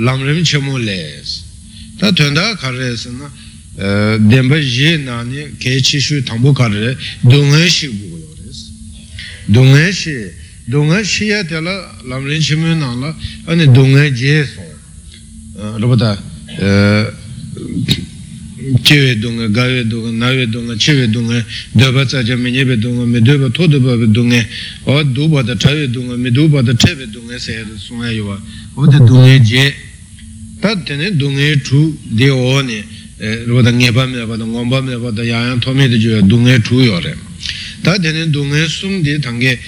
[0.00, 1.36] lā lāmrim chamu lēs
[2.00, 3.28] tā tuandā kārēs na
[4.30, 8.60] dēmbā yē nāni kē chīshū tāmbū kārē dōngā shib gu yō rēs
[9.52, 10.16] dōngā shī
[10.72, 11.76] dōngā shīyā tēlā
[12.08, 13.14] lāmrim chamu nāla
[13.46, 14.70] āni dōngā jē sō
[15.84, 16.16] rāpa
[18.82, 23.66] chewe dunga, gawe dunga, nawe dunga, chewe dunga, dhoba tsaja, menyebe dunga, me dhoba to
[23.66, 24.44] dhoba dunga,
[24.84, 28.40] o dhuba da chawe dunga, me dhuba da chewe dunga sayada sunga yuwa,
[28.74, 29.74] o da dunga je,
[30.60, 32.84] ta tene dunga chu de o ne,
[33.46, 36.60] rupa da ngepa me pa da ngompa me pa da yayang tome de juya dunga
[36.60, 37.16] chu yo re,
[37.80, 39.58] ta tene dunga sum de tange,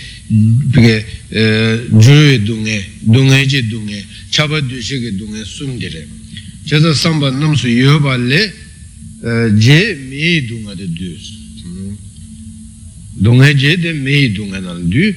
[0.71, 3.97] pike juwe dunga, dunga je dunga,
[4.31, 6.07] chaba dushe ke dunga sum de re,
[6.65, 8.53] chasa samba namsu yoba le
[9.57, 11.33] je mei dunga de dus
[13.15, 15.15] dunga je de mei dunga nal du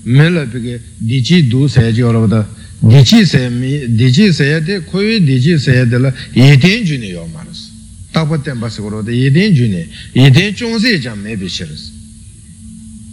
[4.65, 7.45] tē kō wē dī chī sē yā tē lā yē tēn chū nē yō mā
[7.45, 7.69] rā sī
[8.13, 9.81] tā pā tēn pā sī kō rā bā yē tēn chū nē
[10.17, 11.91] yē tēn chōng sē chā mē pē shē rā sī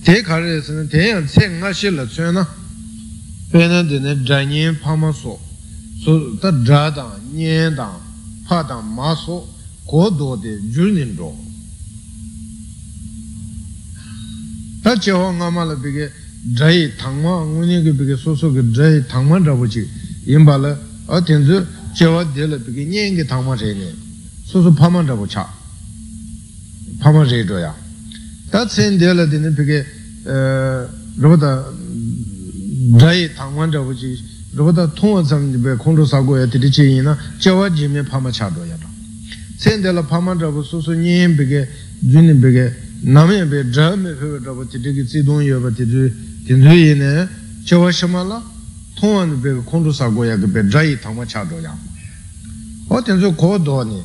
[0.08, 2.46] tē kā rē sī tē yā tsē ngā shē lā tsē na
[3.52, 5.36] pē nā tē nē dā nyē pā mā sō
[5.98, 8.00] so ta dra dang, nyen dang,
[8.46, 9.46] pa dang, ma so,
[9.84, 11.36] ko do de jul nin ro.
[14.82, 15.74] Ta che ho nga ma la
[16.42, 19.26] bige dra yi tang ma, ngu ni ge bige so so ge dra yi tang
[19.26, 19.86] ma dra bu chi,
[20.24, 23.54] yin pa la, a ten zu che wa de la bige nyen ge tang ma
[23.54, 23.94] re ne,
[24.44, 25.48] so so pa ma dra bu cha,
[26.98, 27.74] pa ma re do ya.
[28.50, 29.84] Ta tsen de la de ne bige,
[31.16, 31.72] ro da
[32.96, 36.70] dra yi tang ma dra bu chi, rōpa tōngwa tsam bē kōntō sāgō ya tiri
[36.70, 38.88] chī yī na chāwā jīmē pāma chādō ya rā
[39.60, 41.60] sēndē la pāma rāpa sōsō nyēn bē kē
[42.08, 42.64] jūni bē kē
[43.04, 46.08] nāmē bē dhā mē pē bē rāpa tiri kī tsī dōng yō bā tiri
[46.48, 47.28] tīnzū yī nē
[47.68, 48.42] chāwā shamā la
[48.96, 51.76] tōngwa bē kōntō sāgō ya kē bē dhā yī tāngwa chādō ya.
[52.88, 54.00] O kō dō nē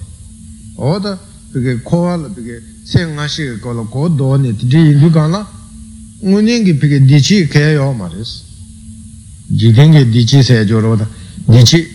[0.78, 1.18] o da
[1.56, 5.10] kō wā la bē kē sē ngā shī kē kō la nē tiri yī ndū
[5.16, 5.48] kā la
[6.24, 8.54] dī chī kē yō mā rē sī
[9.54, 10.42] jikdengi dichi.
[10.42, 11.08] Saya joro wada
[11.46, 11.88] dichi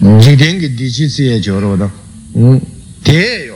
[0.00, 1.90] jikdengi dichi saya joro wada
[3.02, 3.55] te yo.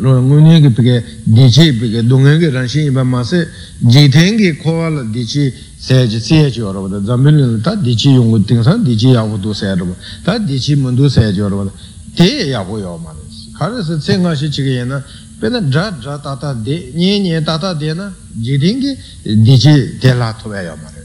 [0.00, 5.52] ro nguni ki pike dichi pike dungangi ranshin iba ma se jikdengi kowa la dichi
[5.76, 10.38] saya saya joro wada zambili ta dichi yungu tingsan dichi yahu du saya joro ta
[10.38, 11.72] dichi mundu saya joro wada
[12.14, 15.02] te yahu yo ma resi kare se tsenga shi chige yana
[15.40, 18.10] pēnā dhā dhā tātā dē, nye nye tātā dē na
[18.44, 18.92] jīdīngi
[19.40, 21.04] dīchī dē lā tōyā yā mā rē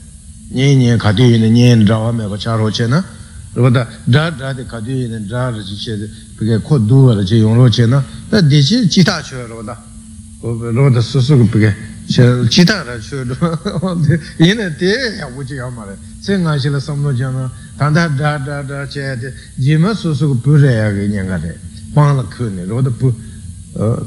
[0.55, 2.99] nye nye kādī yu nē nye dhā wā mē bā chā rō chē na
[3.55, 5.95] rō dā dhā dhā dē kādī yu nē dhā rā chī chē
[6.39, 9.63] kō dū wā rā chē yōng rō chē na dā dīchī jī tā chō rō
[9.63, 9.75] dā
[10.43, 11.71] rō dā sū sū kō pēkē
[12.51, 13.39] jī tā rā chō rō
[14.43, 17.15] yī nē dē yā wū chī yā mā rē sē ngā shī lā sām rō
[17.15, 17.47] chā na
[17.79, 20.89] tā dā dhā dhā dhā chē dē jī mā sū sū kō pū rē yā
[20.91, 21.55] gā nyā gā rē
[21.95, 23.13] pāng lā kū nē rō dā pū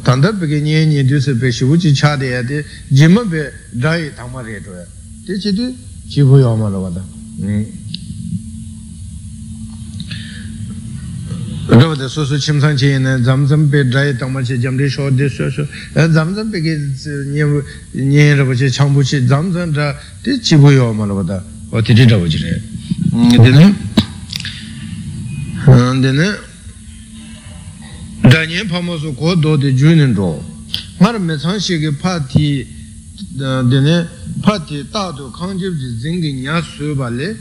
[0.02, 3.52] tanda peke nye nye du se pe shivu chi cha de ya de jima pe
[3.70, 4.86] drai tangma re to ya
[5.24, 5.74] de chi du
[6.08, 7.02] chi bu yo ma lo rāba de
[7.40, 7.77] su
[12.08, 15.28] su chim sang chi yin zam zam pe drai tangma chi jam de sho de
[15.28, 16.76] sho sho zam zam pe ke
[17.32, 17.44] nye
[17.92, 21.14] nye rāba chi chang bu chi zam zam dra de chi bu yo ma lo
[21.14, 22.62] wada o ti di rāba chi re
[23.36, 23.74] dine
[26.00, 26.46] dine
[28.28, 30.30] dānyē pāmasu kō dōdi jūnin rō
[31.00, 32.66] ngā rā mē tsāng shī kī pā tī
[33.38, 33.96] dēne
[34.44, 37.32] pā tī tā tō kāng jib jī zīng kī nyā sū bā lē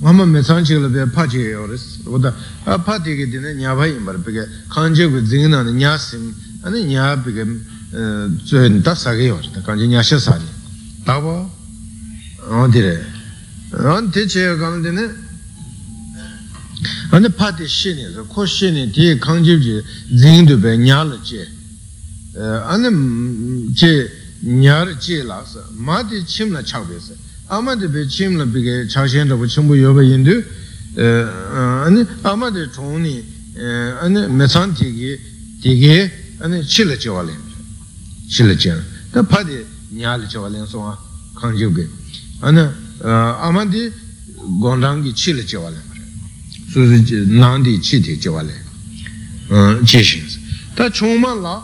[0.00, 2.32] ngāma mē sāng chī la bē pā chī sī wā tā
[2.84, 5.24] pā tī kī tī nē nyā bā yī mbā rē bē kē kāng chī gu
[5.24, 7.44] dzīng nā nyā sīm bē kē
[8.44, 10.52] tsui nē tā sā kē yō rē tā kāng chī nyā shē sā nē
[11.08, 11.48] tā bā
[12.44, 12.94] ā tī rē
[13.72, 15.04] ā tī chē yō kāng tī nē
[17.16, 19.80] anē pā tī shī nē sā kō shī nē tī chī jī
[20.12, 21.40] dzīng du bē nyā la chē
[22.68, 22.92] anē
[23.72, 23.92] chē
[24.44, 27.16] nyā rē chē lā sā mā tī chīm la chāk bē sā
[27.47, 30.31] 아마데 베침라 비게 차시엔도 첨부 요바 인도
[30.95, 33.23] 아니 아마데 총니
[33.99, 35.19] 아니 메산티기
[35.61, 37.31] 디게 아니 칠레 저발레
[38.29, 38.75] 칠레 저
[39.11, 40.97] 다 파디 냐레 저발레 소아
[41.35, 41.87] 강지게
[42.39, 42.59] 아니
[43.03, 43.91] 아마디
[44.61, 45.75] gond랑기 칠레 저발레
[46.71, 48.49] 소지 난디 치티 저발레
[49.51, 50.39] 어 제신스
[50.75, 51.61] 다 총만라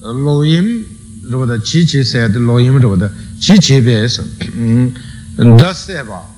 [0.00, 0.86] 로임
[1.28, 4.22] 로다 지지세드 로임 로다 지지베스
[4.56, 4.94] 음
[5.35, 6.29] daseba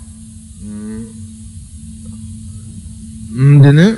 [3.36, 3.98] dine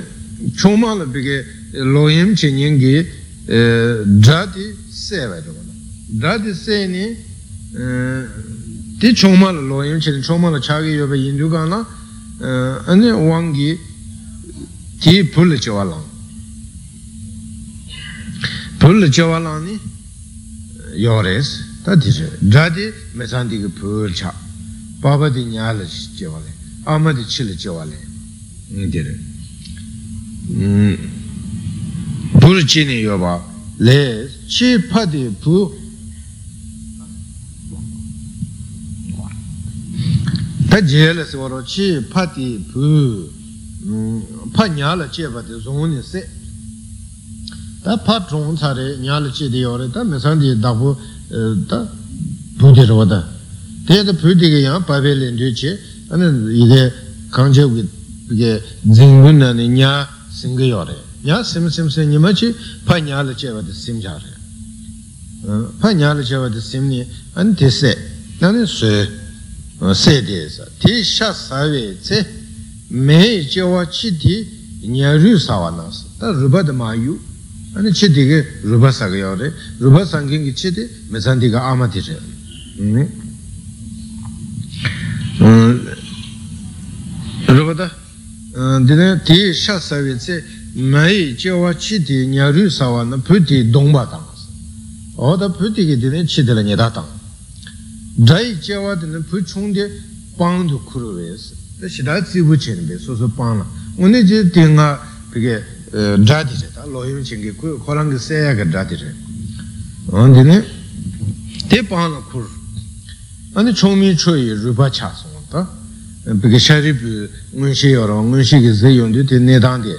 [0.56, 3.06] choma la bige loyim che nyingi
[3.44, 5.40] drati seba
[6.06, 7.16] drati se ni
[8.98, 11.86] di choma la loyim che choma la chagi yoba yindu ka la
[12.86, 13.78] ane wangi
[14.98, 16.04] ti pula chewa lang
[18.78, 19.80] pula chewa lang ni
[20.94, 24.46] yores ta di che drati mesanti ki pula cha
[25.00, 26.52] bāba di ñāla jiwa le,
[26.84, 27.96] āma di chila jiwa le,
[28.88, 29.16] dire.
[32.38, 33.40] Pūra chini yo ba,
[33.76, 35.70] le, chi pa di pū,
[40.68, 43.30] ta jela se waro, chi pa di pū,
[44.50, 46.28] pa ñāla jiwa di zhōni se,
[47.82, 50.96] ta pa chōng ca re, ñāla chi di yo re, ta me san di dābu,
[51.68, 51.88] ta
[52.56, 53.37] pū di rwa da,
[53.88, 55.72] tētā pūtīka yāng pāpē lēndu chē,
[56.12, 56.82] anā yidē
[57.32, 57.84] kāngchē wī
[58.28, 58.50] pīkē
[58.84, 59.92] dzīngbū nā nī ñā
[60.28, 62.52] sīngā yō rē, ñā sīm sīm sīm nima chī
[62.84, 64.32] pā ñā lā chē wā tā sīm chā rē,
[65.80, 67.00] pā ñā lā chē wā tā sīm nī,
[67.34, 67.94] anā tē sē,
[68.44, 68.92] anā sē,
[69.80, 72.20] sē tē sā, tē shā sā wē tsē,
[72.92, 74.36] mē chē wā chī tī
[74.84, 77.16] ñā rū sā wā nā sā, tā rūpa tā mā yū,
[77.72, 79.48] anā chī tī kē rūpa sā kā yō rē,
[79.80, 82.20] rūpa sā ngī kī chī tī, mē sā tī kā āmā tī rē.
[87.46, 87.90] Rūpa
[88.86, 90.42] dine tī shā sāvī tsē
[90.74, 94.48] māyī jīwā chī tī nyā rū sāvā na pū tī dōngbā tāng sā
[95.16, 97.06] o tā pū tī kī dine chī tī la nyatā tāng
[98.18, 99.86] dhāyī jīwā dine pū chōng tī
[100.34, 103.62] pāng tu kuru wē sā tā shidā tsī bū chī nī bē sō sō pāng
[103.62, 103.66] la
[104.02, 104.88] u nī jī tī ngā
[105.30, 105.54] pī kē
[106.26, 108.82] dhā tī rē tā lō yīm chī ngī kō rāng kī sē yā kā dhā
[108.90, 109.10] tī rē
[110.10, 110.58] o dine
[111.70, 112.48] tī pāng la kuru
[113.54, 115.27] ane chōng mī chō yī rūpa chā sō tā
[116.36, 119.56] bīgā shārī bī ngūn shī yō rō, ngūn shī kī zē yōng dī tī nē
[119.64, 119.94] dāng dī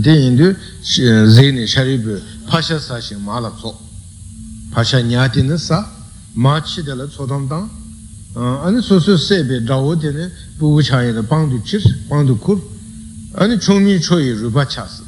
[0.00, 0.48] dī yīn dī
[1.28, 2.16] zē nī shārī bī
[2.48, 3.72] pāshā sā shī mā lā tsō
[4.72, 5.84] pāshā nyā tī nī sā
[6.36, 7.68] mā chī dā lā tsō tāng tāng
[8.64, 11.50] ane sō sō sē bī dā wō tī nī bū bū chā yī dā bāng
[11.52, 12.58] dū chīr, bāng dū kūr
[13.36, 15.04] ane chōng mī chō yī rūpa chā sī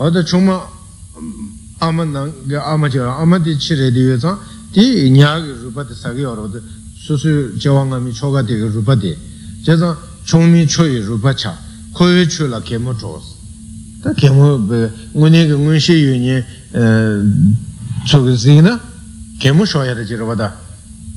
[0.00, 0.56] ā dā chōng mā
[1.84, 4.38] āma nāng, āma chī rā, āma tī chī rē dī yō tsāng
[4.72, 6.48] tī nyā kī rūpa tī sā kī yō rō
[7.04, 9.33] susu jawanga mi choga dega rupa de jaza chongmi
[9.64, 11.56] choyi rupa cha
[11.92, 13.36] koyo cho la kemo chos
[14.02, 14.58] ta kemo
[15.14, 16.44] ngune ke ngunshi yu nye
[18.04, 18.78] choga zi na
[19.38, 20.62] kemo shoya da jirwa da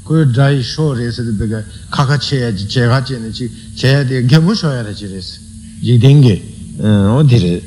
[4.73, 5.39] ya re chi re se
[5.81, 6.41] ji ding ge
[6.81, 7.63] o di re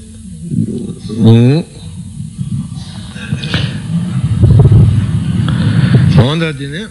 [6.16, 6.88] onda di ne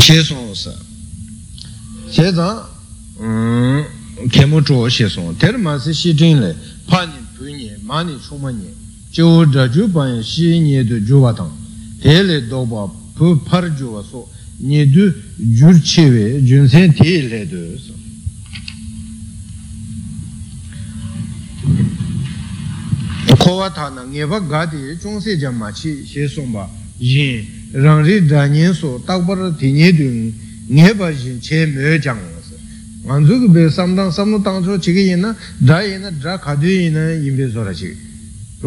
[0.00, 0.74] che song sa
[2.10, 2.64] che zang
[4.30, 7.70] ke mu zhuo xie song ter ma si xi jing le pa ni pu ni
[7.82, 8.85] ma ni chu ma ni jiu zhe ju ban xi ni du ju wa tang
[8.85, 8.85] te le
[12.48, 17.28] do ba pu par ju wa so ni du jur chi we jun sen ti
[17.28, 17.92] le du so
[23.38, 26.52] ko wa ta na nge ba ga di chung se jam ma chi xie song
[26.52, 30.32] ba yin rang ri da nian so tak ba ra ti ni du
[30.68, 32.34] nge ba yin che me jang
[33.06, 35.30] ngān tsū kī bē sām tāng sām nū tāng chō chī kī yin na
[35.62, 35.78] dhā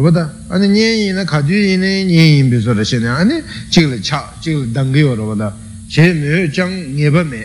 [0.00, 2.58] yin yin yin tā ane nyē yin na khā dhū yin na nyē yin bē
[2.60, 3.42] sō rā shī na ane
[4.72, 5.52] dāng kī yō rūpa tā
[5.90, 7.44] che me jang ngeba me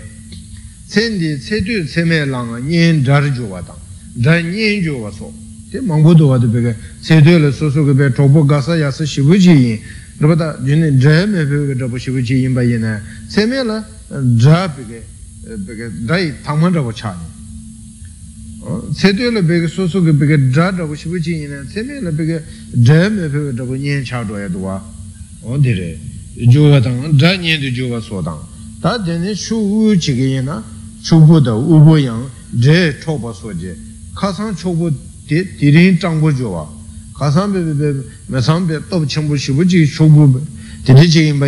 [0.87, 3.75] tsen di tse tu tse me lang nyen dhar jo wa tang
[4.13, 5.33] dhar nyen jo wa so
[5.71, 8.75] te mangbo do wa de peke tse tu le so so ke pe chobo gasa
[8.75, 9.79] ya se shivu chi yin
[10.19, 13.47] raba ta jine dhar me pe ke chobo shivu chi yin ba yin na tse
[13.47, 15.03] me la dhar peke
[15.65, 17.34] peke dhar tangman raba cha ni
[18.93, 21.83] tse tu le peke so so ke peke dhar raba shivu chi yin na tse
[21.83, 22.41] me la peke
[22.71, 24.81] dhar me pe ke chobo nyen cha do ya do wa
[25.41, 25.99] o de re
[26.47, 28.53] jo wa tang dhar nyen du jo wa so tang
[28.85, 30.61] tā tēne shū wū chī kī yī na
[31.01, 32.21] shū bū dā wū bū yāng
[32.61, 33.73] rē chō pa sō jē
[34.13, 34.91] kā sāng chō bū
[35.25, 36.65] tē tī rīng chāng bū jō wā
[37.17, 37.89] kā sāng bē bē bē
[38.29, 40.39] mē sāng bē tō bē chēng bū shī bū chī shū bū bē
[40.85, 41.41] tē tē chī yīng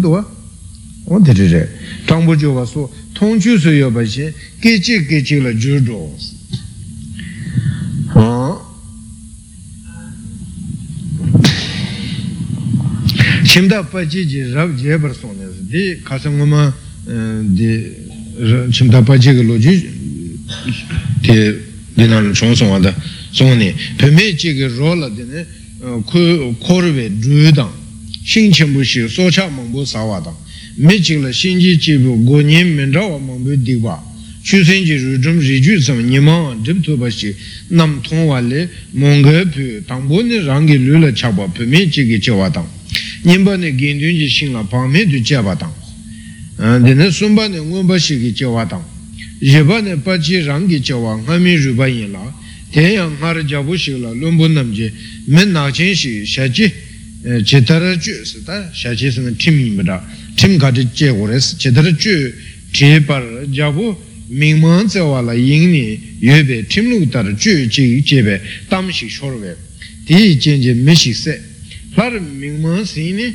[0.00, 0.24] bā
[1.06, 1.62] tē rē
[2.06, 4.32] chāng bū jō wā sō tōng chū sō yō bā shē
[4.62, 6.00] kē chī kē chī lā jū dō
[13.56, 16.74] chimda pachi ji rab jebar song nes di kasa ngoma
[17.56, 17.90] di
[18.70, 19.88] chimda pachi ga loji
[21.20, 21.54] di
[21.94, 22.94] di nal chong song wada
[23.30, 25.46] song ni pime chi ga ro la di ne
[26.02, 27.72] korwe dru dang
[28.22, 30.36] shing chenpo shi so cha mangbo sa wa dang
[30.76, 31.02] men
[32.92, 34.02] ra wa mangbo di wa.
[34.42, 37.34] Chu sen ji ru zhum ri ju sam ni ma drip tu ba shi.
[37.68, 38.14] Nam pu
[39.86, 42.66] tang bo ni rang gi lu la cha ba pime chi ga che wa dang
[43.22, 45.72] nyingpa ne gendun ji shing la pangme du jeba tang.
[46.56, 48.84] Dine sumpa ne ngonpa shi ki jewa tang.
[49.40, 52.32] Yeba ne pachi rang ki jewa ngami rupa yin la.
[52.70, 54.72] Tenyang ngara jabu shi la lumbu nam
[57.64, 60.06] tara ju si ta sha chi si na tim yin bada tim ka
[60.36, 62.32] di je go res che tara ju
[62.70, 63.96] che par jabu
[64.28, 68.22] ming mang tse wa la yin ni yue be tim lu tar ju ji je
[68.22, 69.56] be tam shi shor be
[70.04, 71.40] di jen je me shi se
[71.94, 73.34] par mingma sini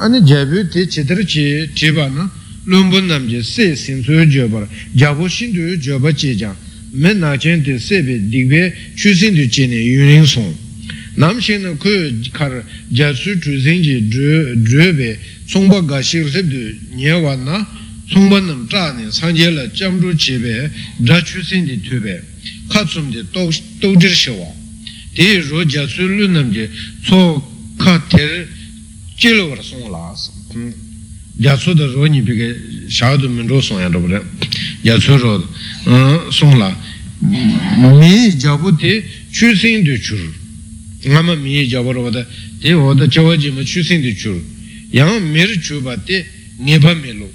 [0.00, 2.30] ane jabu te chedar chi chiba na
[2.64, 6.56] lumbu namje se sinsu joba jabu shindu joba che jang
[6.90, 10.54] men na chen te sebe dikbe chu sindu che ne yunin song
[11.16, 11.90] nam shin na ku
[12.32, 17.66] kar jasu chu sinji drebe songpa ga shir sebdu nye wa na
[18.08, 22.22] songpa nam cha ne sanje la jamru chebe dra chu sindu tube
[22.68, 23.24] katsum de
[23.80, 24.50] dojir shewa
[25.14, 26.68] te ro jasu lu namje
[27.04, 27.42] so
[27.78, 28.46] kā tēr
[29.18, 30.70] jīla war sōng lā sō
[31.42, 32.48] yā tsū dā rō nī pī kē
[32.90, 34.20] shā du mī rō sōng yā rō bā rē
[34.86, 35.32] yā tsū rō
[36.38, 36.70] sōng lā
[37.22, 38.92] mī jā bū tē
[39.32, 40.41] chū sīng du chū rō ngā mā mī jā bā rō bā dā tē wā
[40.41, 40.41] dā chā wā jī
[41.08, 41.34] mā
[43.64, 44.42] chū sīng du chū rō
[44.92, 46.24] yā ngā mī rī chū bā tē
[46.60, 47.28] ngē bā mī lō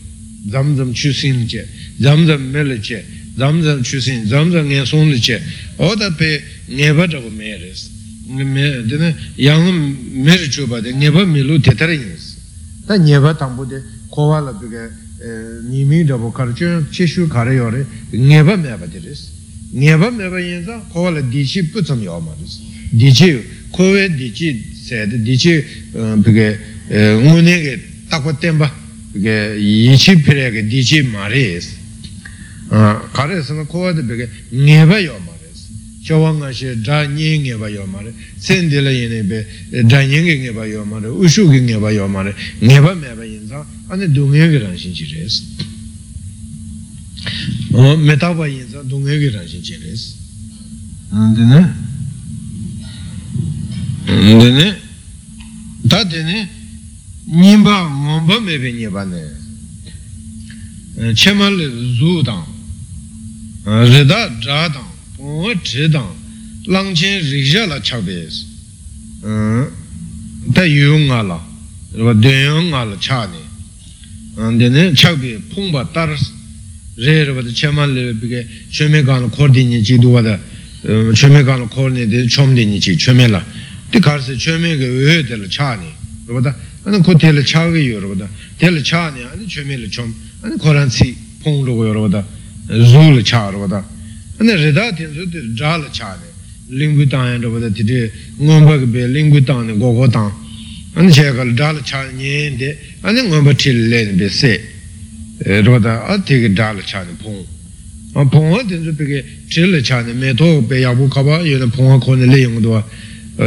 [0.52, 1.66] zam zam chū sīng lī chē
[2.00, 3.04] zam zam mē lī chē
[3.38, 5.42] zam zam chū sīng zam zam ngē sōng lī chē
[5.78, 6.30] wā dā pē
[6.70, 7.98] ngē bā chā bā mē rē sī
[8.28, 12.36] dine yang mer chuba de nyeba milu tetara yins
[12.86, 14.92] ta nyeba tangpo de kowa la bige
[15.70, 19.32] nimi dabo kar chun chishu kare yore nyeba meba diris
[19.72, 22.60] nyeba meba yinza kowa la dichi putsam yaw ma ris
[22.92, 23.42] dichi
[23.72, 25.64] kowe dichi sede dichi
[26.24, 26.60] bige
[26.92, 28.72] ngune ge takwa tenpa
[29.14, 31.76] bige yichi pire ge dichi ma ris
[33.14, 35.38] kare sana kowa de bige nyeba yaw ma
[36.08, 39.20] chāvā ngā shē dhā nyē ngē bā yō mā rē, sēn dē lā yē nē
[39.28, 39.40] bē
[39.92, 42.24] dhā nyē ngē ngē bā yō mā rē, u shū kē ngē bā yō mā
[42.28, 42.32] rē,
[42.64, 45.44] ngē bā mē bā yin kē rāng shīn chī rē sī.
[48.08, 49.76] mē tā bā yin dō ngē kē rāng shīn chī
[54.08, 54.78] dine
[55.88, 56.48] ta dine
[57.26, 59.36] nyingba ngomba mebe nyeba ne.
[61.00, 62.46] Eh, chema le zu dang.
[63.66, 66.16] Eh, Rida dra dang pongwa tri dang.
[66.66, 68.46] Langchen riksha la chakbe es.
[69.24, 69.70] Eh,
[70.54, 71.46] ta yu nga la.
[71.94, 74.56] Rwa dunyo nga la cha ne.
[74.58, 76.32] Dine chakbe pongba taras
[76.96, 80.40] re rwa da chema le bige chome ka la kordi nyi chi duwa da.
[81.14, 83.44] Chome ka la kordi nyi chomdi nyi chi chome la
[83.90, 85.92] di karsi chöme ge we de chani
[86.26, 86.56] roba da.
[86.84, 88.28] An ko te le cha ge yo roba da.
[88.58, 92.26] Te le chani an chöme le chom an koran si pong lo yo roba da.
[92.68, 93.84] Zu le cha roba da.
[94.38, 97.70] An re da tin zu de ja le cha ne lingu ta yan roba da
[97.70, 100.32] ti de ngom ba ge be lingu ta ne go go ta.
[100.94, 104.30] An che ga da le cha ni de an ngom ba ti le ne be
[104.30, 104.76] se.
[105.40, 107.46] Roba da a ti ge da le cha ne pong.
[108.14, 110.94] A pong a tin zu pe ge ti le cha ne me to be ya
[110.94, 112.84] bu ka ba yo ne pong a ko ne le yong do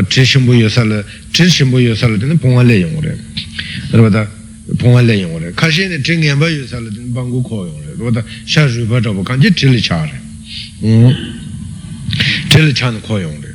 [0.09, 3.19] tri shimbu yosala tri shimbu yosala tena ponga le yung re
[3.91, 4.29] rabada
[4.77, 8.25] ponga le yung re kashi ne tri ngenba yosala tena bangu ko yung re rabada
[8.45, 10.19] sha rupa chabu kanchi tili chaade
[12.51, 13.53] tēli chāna kōyōng rē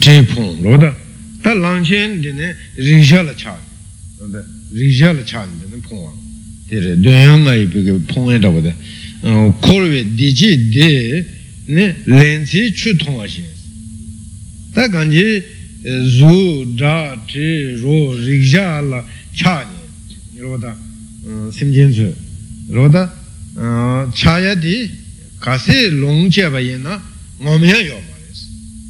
[0.00, 0.94] chen pong lo da
[1.42, 3.58] ta lang chen dine riksha la cha
[4.72, 6.12] riksha la cha dine pong wa
[6.68, 8.72] tere dunyang nga yi peke pong ya dawa da
[9.60, 11.26] korwe di chi de
[11.66, 13.26] ne len si chu tong wa
[14.70, 15.42] shin ta kanji
[15.82, 19.64] zu da tri ro riksha la cha
[20.34, 20.76] ni lo da
[21.50, 22.14] sim jen su
[22.68, 23.12] lo da
[24.12, 24.90] cha ya di
[25.38, 27.00] kasi long che ba yin na
[27.38, 28.46] ngom ya yo ma res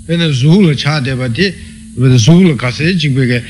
[0.07, 1.53] pena zu la cha de ba di
[2.17, 3.43] zu la kasi jik pe ke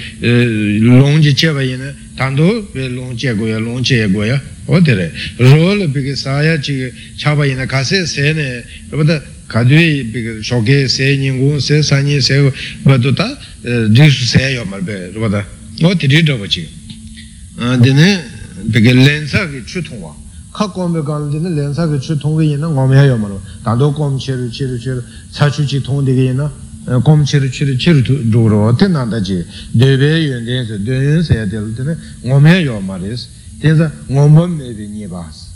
[0.81, 1.81] long che che ba yin
[2.15, 6.93] na long che go ya o de re ro la pe ke sa ya chi
[7.17, 9.03] cha ba yin na kasi se ne lo
[9.51, 14.65] ke shoke se nying gu se sa nyi se ba do ta su se yo
[14.65, 15.45] ma be lo da
[15.83, 16.67] o ti ri do ba chi
[17.57, 18.23] de ne
[18.71, 20.15] pe ke len sa ke chu thong wa
[20.53, 23.39] kā kōmbē kāla dīne lēnsā kā chū tōng kē yinā ngōmē yā yō mā rō
[23.65, 26.47] tāndō kōm chē rū chē rū chē rū sā chū chī tōng dī kē yinā
[27.07, 29.39] kōm chē rū chē rū chē rū rū rō tē nā tā chī
[29.79, 31.95] dē bē yuñ dēn sē dē yuñ sē yā tē rū dīne
[32.27, 33.27] ngōmē yā yō mā rē sē
[33.63, 35.47] tē sā ngōmbā mē bē nye bā sē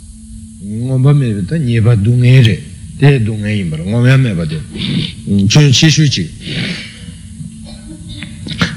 [0.63, 2.55] ngōmbā mē bē tā nye bā dū ngē rē
[2.99, 4.59] tē yin bā rō ngōmē yā mē bā tē
[5.51, 6.23] chū chī shū chī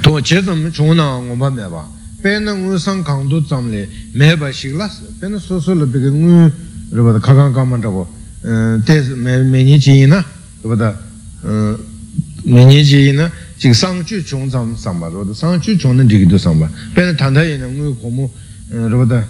[0.02, 1.82] tō chē mē chū nā ngōmbā mē bā
[2.22, 3.86] pēnā ngū sāṅ kāṅ tu tsaṅ lē
[4.18, 6.50] mē bā shīk lā sā pēnā sō sō lā pē kē ngū
[6.98, 8.02] rā bā tā kā kāṅ kāṅ mā rā bō
[8.82, 10.88] tē mē nī chī yī na rā bā tā
[12.42, 15.34] mē nī chī yī na chīk sāṅ chū chōng tsaṅ sāṅ bā rā bā tā
[15.38, 18.08] sāṅ chū chōng nā dī kī tu sāṅ bā pēnā tāndā yī na ngū kō
[18.10, 18.26] mō
[18.90, 19.22] rā bā tā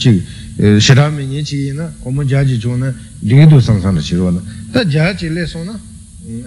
[0.00, 0.24] chīk
[0.56, 2.92] shirā mē nī chī yī na kō mō jā chī rā
[4.00, 4.40] chī rā bā
[4.72, 5.76] tā jā chī lē sō na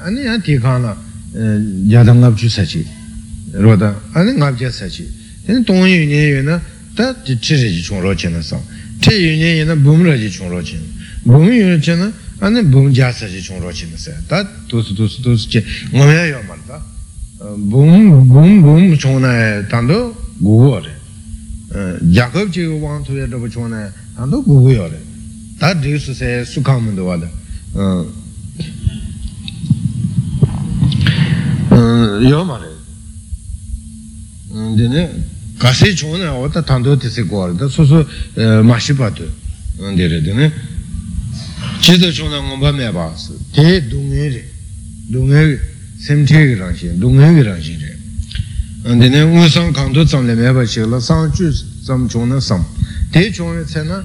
[0.01, 0.97] anī yā tī kāṅ na
[2.13, 2.81] ngāp chū sā chī
[3.53, 5.05] tā anī ngāp jā sā chī
[5.45, 6.59] tēn tōng yu nye yu na
[6.97, 7.81] tā tī chī rī
[8.17, 8.61] chī na sāng
[9.01, 10.89] tē yu nye yu na būm rā jī chōng chī na.
[11.29, 14.93] Būm yu chī na ane būm jā sā jī chōng chī na sā tā sū
[14.97, 15.61] tū sū chī
[15.93, 16.81] ngō mē ma tā
[17.55, 19.99] būm būm būm chōng na tā ndō
[20.41, 20.98] gu gu rē
[21.69, 23.85] jā kāp chī gu wāng tu yā rā bā chōng na
[24.17, 24.99] tā ndō gu gu yō rē
[25.61, 27.29] tā rī sū sē sū kāng mā ndō wā dā
[32.25, 32.71] yō ma rē
[34.79, 35.03] dēne
[35.61, 38.01] kāsī chōng nā wā tā tāndō tēsī kuwa rā tā sō sō
[38.65, 39.29] mā shī pā tu
[39.77, 40.49] dē rē dēne
[41.85, 44.43] chī tā chōng nā ngōmbā mē bā sī tē dōngē rē
[45.13, 45.45] dōngē
[46.01, 47.88] sēm tē kī rāng shī dōngē kī rāng shī rē
[48.79, 51.51] dēne ngō sāng kāng tō tsam lē mē bā shī lā sāng chū
[51.83, 52.63] tsam chōng nā sāng
[53.11, 53.97] tē chōng rē tsē nā